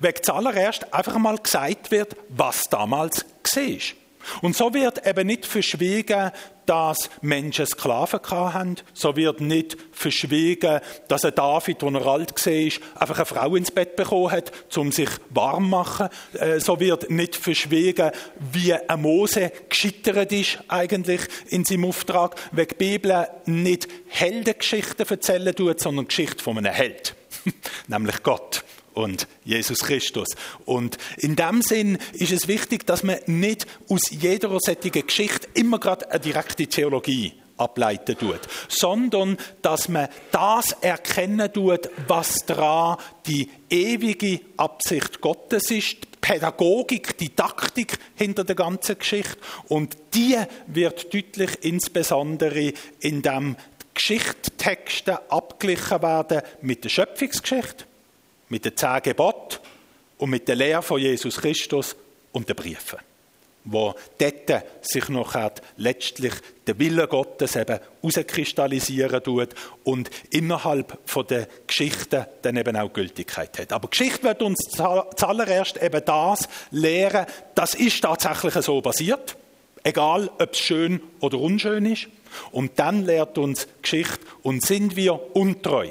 Wegen 0.00 0.22
zuallererst 0.22 0.92
einfach 0.92 1.16
mal 1.18 1.38
gesagt 1.38 1.90
wird, 1.90 2.16
was 2.28 2.64
damals 2.64 3.24
war. 3.54 4.01
Und 4.40 4.56
so 4.56 4.72
wird 4.74 5.06
eben 5.06 5.26
nicht 5.26 5.46
verschwiegen, 5.46 6.30
dass 6.66 7.10
Menschen 7.20 7.66
Sklaven 7.66 8.20
hatten. 8.30 8.76
So 8.94 9.16
wird 9.16 9.40
nicht 9.40 9.76
verschwiegen, 9.92 10.80
dass 11.08 11.24
ein 11.24 11.34
David, 11.34 11.82
als 11.82 11.94
er 11.94 12.06
alt 12.06 12.46
war, 12.46 13.00
einfach 13.00 13.16
eine 13.16 13.26
Frau 13.26 13.56
ins 13.56 13.70
Bett 13.70 13.96
bekommen 13.96 14.30
hat, 14.30 14.52
um 14.76 14.92
sich 14.92 15.10
warm 15.30 15.64
zu 15.64 15.70
machen. 15.70 16.08
Äh, 16.34 16.60
so 16.60 16.78
wird 16.78 17.10
nicht 17.10 17.36
verschwiegen, 17.36 18.10
wie 18.52 18.74
ein 18.74 19.02
Mose 19.02 19.52
gescheitert 19.68 20.32
ist 20.32 20.58
eigentlich 20.68 21.22
in 21.48 21.64
seinem 21.64 21.86
Auftrag, 21.86 22.36
weil 22.52 22.66
die 22.66 22.74
Bibel 22.74 23.28
nicht 23.46 23.88
Heldengeschichten 24.08 25.06
erzählen 25.08 25.54
tut, 25.54 25.80
sondern 25.80 26.08
Geschichte 26.08 26.42
von 26.42 26.58
einem 26.58 26.72
Held. 26.72 27.14
Nämlich 27.88 28.22
Gott 28.22 28.64
und 28.94 29.26
Jesus 29.44 29.80
Christus. 29.80 30.28
Und 30.64 30.98
in 31.16 31.36
dem 31.36 31.62
Sinn 31.62 31.98
ist 32.12 32.32
es 32.32 32.48
wichtig, 32.48 32.86
dass 32.86 33.02
man 33.02 33.18
nicht 33.26 33.66
aus 33.88 34.10
jeder 34.10 34.56
solchen 34.60 34.90
Geschichte 34.90 35.48
immer 35.54 35.78
gerade 35.78 36.10
eine 36.10 36.20
direkte 36.20 36.66
Theologie 36.66 37.32
ableiten 37.56 38.16
tut, 38.18 38.40
sondern 38.68 39.36
dass 39.62 39.88
man 39.88 40.08
das 40.30 40.72
erkennen 40.80 41.52
tut, 41.52 41.90
was 42.08 42.38
daran 42.46 42.98
die 43.26 43.48
ewige 43.70 44.40
Absicht 44.56 45.20
Gottes 45.20 45.70
ist, 45.70 45.96
die 46.02 46.18
Pädagogik, 46.20 47.16
die 47.18 47.30
Taktik 47.30 47.98
hinter 48.14 48.44
der 48.44 48.56
ganzen 48.56 48.98
Geschichte. 48.98 49.38
Und 49.68 49.96
die 50.14 50.36
wird 50.66 51.12
deutlich 51.12 51.50
insbesondere 51.62 52.72
in 53.00 53.22
dem 53.22 53.56
Geschichtstexte 53.94 55.30
abgeglichen 55.30 56.02
werden 56.02 56.42
mit 56.62 56.84
der 56.84 56.88
Schöpfungsgeschichte 56.88 57.84
mit 58.52 58.66
den 58.66 58.76
zehn 58.76 59.00
Geboten 59.02 59.56
und 60.18 60.28
mit 60.28 60.46
der 60.46 60.56
Lehre 60.56 60.82
von 60.82 61.00
Jesus 61.00 61.38
Christus 61.38 61.96
und 62.32 62.50
den 62.50 62.54
Briefen, 62.54 62.98
wo 63.64 63.94
dort 64.18 64.64
sich 64.82 65.08
noch 65.08 65.34
letztlich 65.78 66.34
der 66.66 66.78
Wille 66.78 67.08
Gottes 67.08 67.56
eben 67.56 67.80
herauskristallisieren 68.02 69.24
tut 69.24 69.48
und 69.84 70.10
innerhalb 70.28 70.98
von 71.06 71.26
der 71.26 71.48
Geschichte 71.66 72.28
dann 72.42 72.58
eben 72.58 72.76
auch 72.76 72.92
Gültigkeit 72.92 73.58
hat. 73.58 73.72
Aber 73.72 73.88
Geschichte 73.88 74.22
wird 74.24 74.42
uns 74.42 74.58
zuallererst 75.16 75.82
eben 75.82 76.04
das 76.04 76.46
lehren, 76.70 77.24
das 77.54 77.72
ist 77.72 78.02
tatsächlich 78.02 78.52
so 78.52 78.82
passiert, 78.82 79.34
egal 79.82 80.30
ob 80.38 80.52
es 80.52 80.58
schön 80.58 81.00
oder 81.20 81.38
unschön 81.38 81.86
ist. 81.86 82.08
Und 82.50 82.78
dann 82.78 83.06
lehrt 83.06 83.38
uns 83.38 83.66
Geschichte 83.80 84.20
und 84.42 84.62
sind 84.62 84.94
wir 84.94 85.34
untreu, 85.34 85.88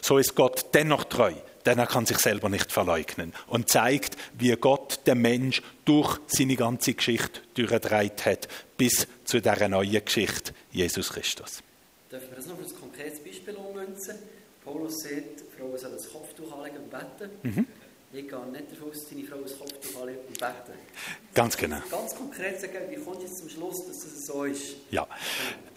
so 0.00 0.18
ist 0.18 0.34
Gott 0.34 0.66
dennoch 0.74 1.04
treu 1.04 1.32
denn 1.66 1.78
er 1.78 1.86
kann 1.86 2.06
sich 2.06 2.18
selber 2.18 2.48
nicht 2.48 2.72
verleugnen 2.72 3.32
und 3.46 3.68
zeigt, 3.68 4.16
wie 4.38 4.52
Gott 4.56 5.00
den 5.06 5.20
Mensch 5.20 5.62
durch 5.84 6.18
seine 6.26 6.56
ganze 6.56 6.94
Geschichte 6.94 7.40
durchgedreht 7.54 8.26
hat, 8.26 8.48
bis 8.76 9.06
zu 9.24 9.40
dieser 9.40 9.68
neuen 9.68 10.04
Geschichte, 10.04 10.52
Jesus 10.70 11.10
Christus. 11.10 11.62
Dürfen 12.10 12.28
wir 12.30 12.36
das 12.36 12.46
noch 12.46 12.58
ein 12.58 12.80
konkretes 12.80 13.20
Beispiel 13.20 13.54
ummünzen? 13.54 14.16
Paulus 14.64 15.00
sagt, 15.00 15.42
Frauen 15.56 15.78
sollen 15.78 15.94
das 15.94 16.12
Kopftuch 16.12 16.52
anlegen 16.52 16.76
und 16.78 16.90
beten. 16.90 17.30
Mhm. 17.42 17.66
Ich 18.14 18.28
gehe 18.28 18.46
nicht 18.46 18.70
davon 18.70 18.90
aus, 18.90 19.08
deine 19.08 19.24
Frau 19.24 19.38
das 19.38 19.58
Kopftuch 19.58 20.02
anlegen 20.02 20.20
und 20.28 20.38
beten. 20.38 20.78
Ganz 21.32 21.56
genau. 21.56 21.78
Ganz 21.90 22.14
konkret 22.14 22.60
sagen, 22.60 22.74
wie 22.90 22.96
du 22.96 23.20
jetzt 23.22 23.38
zum 23.38 23.48
Schluss, 23.48 23.86
dass 23.86 24.00
das 24.00 24.26
so 24.26 24.44
ist? 24.44 24.76
Ja. 24.90 25.06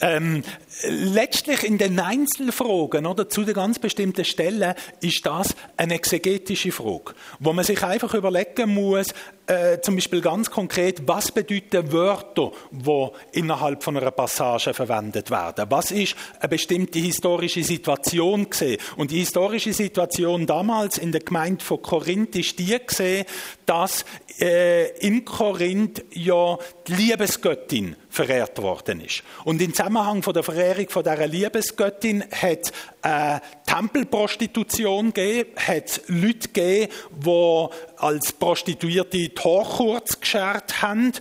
Ähm, 0.01 0.43
letztlich 0.83 1.63
in 1.63 1.77
den 1.77 1.97
Einzelfragen 1.97 3.05
oder 3.05 3.29
zu 3.29 3.45
den 3.45 3.53
ganz 3.53 3.79
bestimmten 3.79 4.25
Stellen 4.25 4.75
ist 4.99 5.25
das 5.25 5.55
eine 5.77 5.93
exegetische 5.93 6.73
Frage, 6.73 7.15
wo 7.39 7.53
man 7.53 7.63
sich 7.63 7.81
einfach 7.81 8.13
überlegen 8.13 8.73
muss, 8.73 9.07
äh, 9.47 9.79
zum 9.81 9.95
Beispiel 9.95 10.21
ganz 10.21 10.49
konkret, 10.49 11.07
was 11.07 11.31
bedeuten 11.31 11.91
Wörter, 11.91 12.51
die 12.71 13.07
innerhalb 13.33 13.83
von 13.83 13.97
einer 13.97 14.11
Passage 14.11 14.73
verwendet 14.73 15.29
werden? 15.29 15.65
Was 15.69 15.91
ist 15.91 16.15
eine 16.39 16.49
bestimmte 16.49 16.99
historische 16.99 17.63
Situation 17.63 18.49
gesehen? 18.49 18.79
Und 18.97 19.11
die 19.11 19.19
historische 19.19 19.73
Situation 19.73 20.45
damals 20.45 20.97
in 20.97 21.11
der 21.11 21.21
Gemeinde 21.21 21.63
von 21.63 21.81
Korinth 21.81 22.35
ist 22.35 22.57
die 22.59 22.77
gesehen, 22.85 23.25
dass 23.65 24.05
äh, 24.39 24.97
in 24.99 25.25
Korinth 25.25 26.03
ja 26.11 26.57
die 26.87 26.93
Liebesgöttin 26.93 27.95
verehrt 28.15 28.61
worden 28.61 29.01
ist. 29.01 29.23
Und 29.43 29.61
im 29.61 29.73
Zusammenhang 29.73 30.23
von 30.23 30.33
der 30.33 30.43
Verehrung 30.43 30.89
von 30.89 31.03
dieser 31.03 31.27
Liebesgöttin 31.27 32.23
hat 32.31 32.71
äh, 33.03 33.39
Tempelprostitution 33.65 35.13
gegeben, 35.13 35.51
hat 35.57 36.01
Leute 36.07 36.47
gegeben, 36.49 36.91
die 37.11 37.67
als 37.97 38.33
Prostituierte 38.33 39.17
die 39.17 39.29
kurz 39.29 40.19
geschert 40.19 40.81
haben. 40.81 41.11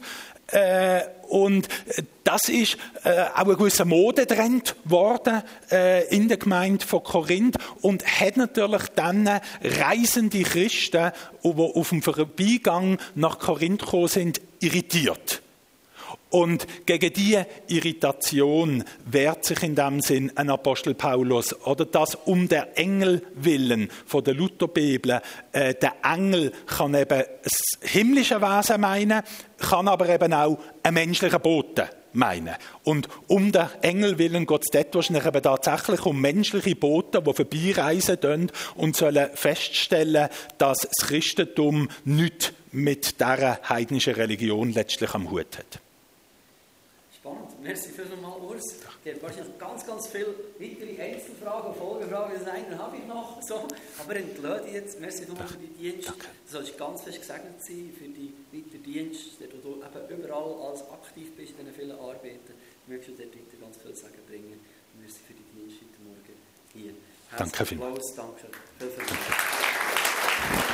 Äh, 0.48 1.00
und 1.28 1.68
das 2.22 2.48
ist 2.48 2.76
äh, 3.02 3.22
auch 3.34 3.48
ein 3.48 3.56
gewisser 3.56 3.84
Modetrend 3.84 4.76
geworden 4.84 5.42
äh, 5.70 6.06
in 6.14 6.28
der 6.28 6.36
Gemeinde 6.36 6.86
von 6.86 7.02
Korinth 7.02 7.56
und 7.80 8.04
hat 8.06 8.36
natürlich 8.36 8.82
dann 8.94 9.28
reisende 9.62 10.42
Christen, 10.42 11.12
die 11.42 11.48
auf 11.48 11.88
dem 11.88 12.02
Vorbeigang 12.02 12.98
nach 13.14 13.38
Korinth 13.38 13.80
gekommen 13.80 14.08
sind, 14.08 14.40
irritiert. 14.60 15.42
Und 16.34 16.66
gegen 16.84 17.12
diese 17.12 17.46
Irritation 17.68 18.82
wehrt 19.06 19.44
sich 19.44 19.62
in 19.62 19.76
dem 19.76 20.00
Sinn 20.00 20.32
ein 20.34 20.50
Apostel 20.50 20.94
Paulus. 20.94 21.54
Oder 21.64 21.84
das 21.84 22.16
um 22.16 22.48
der 22.48 22.76
Engel 22.76 23.22
willen 23.36 23.88
von 24.04 24.24
der 24.24 24.34
Lutherbibel. 24.34 25.20
Äh, 25.52 25.74
der 25.74 25.94
Engel 26.02 26.50
kann 26.66 26.96
eben 26.96 27.22
das 27.40 27.78
himmlische 27.82 28.40
Wesen 28.40 28.80
meinen, 28.80 29.22
kann 29.58 29.86
aber 29.86 30.08
eben 30.08 30.32
auch 30.32 30.58
einen 30.82 30.94
menschlichen 30.94 31.40
Boten 31.40 31.84
meinen. 32.14 32.56
Und 32.82 33.08
um 33.28 33.52
den 33.52 33.68
Engel 33.82 34.18
willen 34.18 34.44
geht 34.44 34.62
es 34.62 34.70
dort 34.72 34.92
wahrscheinlich 34.92 35.26
eben 35.26 35.40
tatsächlich 35.40 36.04
um 36.04 36.20
menschliche 36.20 36.74
Boten, 36.74 37.22
die 37.22 37.32
vorbeireisen 37.32 38.50
und 38.74 38.96
sollen 38.96 39.30
feststellen, 39.34 40.28
dass 40.58 40.80
das 40.80 41.06
Christentum 41.06 41.88
nichts 42.04 42.52
mit 42.72 43.20
dieser 43.20 43.60
heidnischen 43.68 44.14
Religion 44.14 44.72
letztlich 44.72 45.14
am 45.14 45.30
Hut 45.30 45.58
hat. 45.58 45.83
Merci 47.64 47.88
vielmals, 47.88 48.42
Urs. 48.42 48.76
Ich 49.02 49.10
habe 49.10 49.22
wahrscheinlich 49.22 49.58
ganz, 49.58 49.86
ganz 49.86 50.06
viele 50.08 50.34
weitere 50.58 51.00
Einzelfragen 51.00 51.70
und 51.70 51.76
Folgefragen. 51.78 52.38
Das 52.38 52.46
eine 52.52 52.76
habe 52.76 52.98
ich 52.98 53.06
noch. 53.06 53.40
So. 53.40 53.66
Aber 53.98 54.16
entlade 54.16 54.68
jetzt. 54.70 55.00
Merci 55.00 55.24
vielmals 55.24 55.52
für 55.52 55.56
deinen 55.56 55.78
Dienst. 55.78 56.08
Danke. 56.08 56.26
Du 56.44 56.52
sollst 56.52 56.76
ganz 56.76 57.00
fest 57.00 57.20
gesegnet 57.20 57.64
sein 57.64 57.90
für 57.96 58.04
deinen 58.04 58.34
weiteren 58.52 58.82
Dienst, 58.82 59.40
wo 59.40 59.46
du 59.46 59.80
eben 59.80 60.20
überall 60.20 60.68
als 60.68 60.82
aktiv 60.90 61.34
bist 61.36 61.52
in 61.52 61.64
diesen 61.64 61.72
vielen 61.72 61.98
Arbeiten. 61.98 62.52
Möchtest 62.86 63.18
du 63.18 63.22
dort 63.22 63.34
weiter 63.34 63.56
ganz 63.58 63.76
viel 63.78 63.96
Sagen 63.96 64.20
bringen. 64.28 64.60
Merci 65.00 65.20
für 65.26 65.32
deinen 65.32 65.50
Dienst 65.56 65.80
heute 65.80 66.02
Morgen 66.04 66.36
hier. 66.74 66.92
Herzlichen 67.30 67.50
Danke 67.50 67.66
vielmals. 67.66 68.14
Danke. 68.14 68.46
Viel, 68.78 68.90
viel 68.90 70.73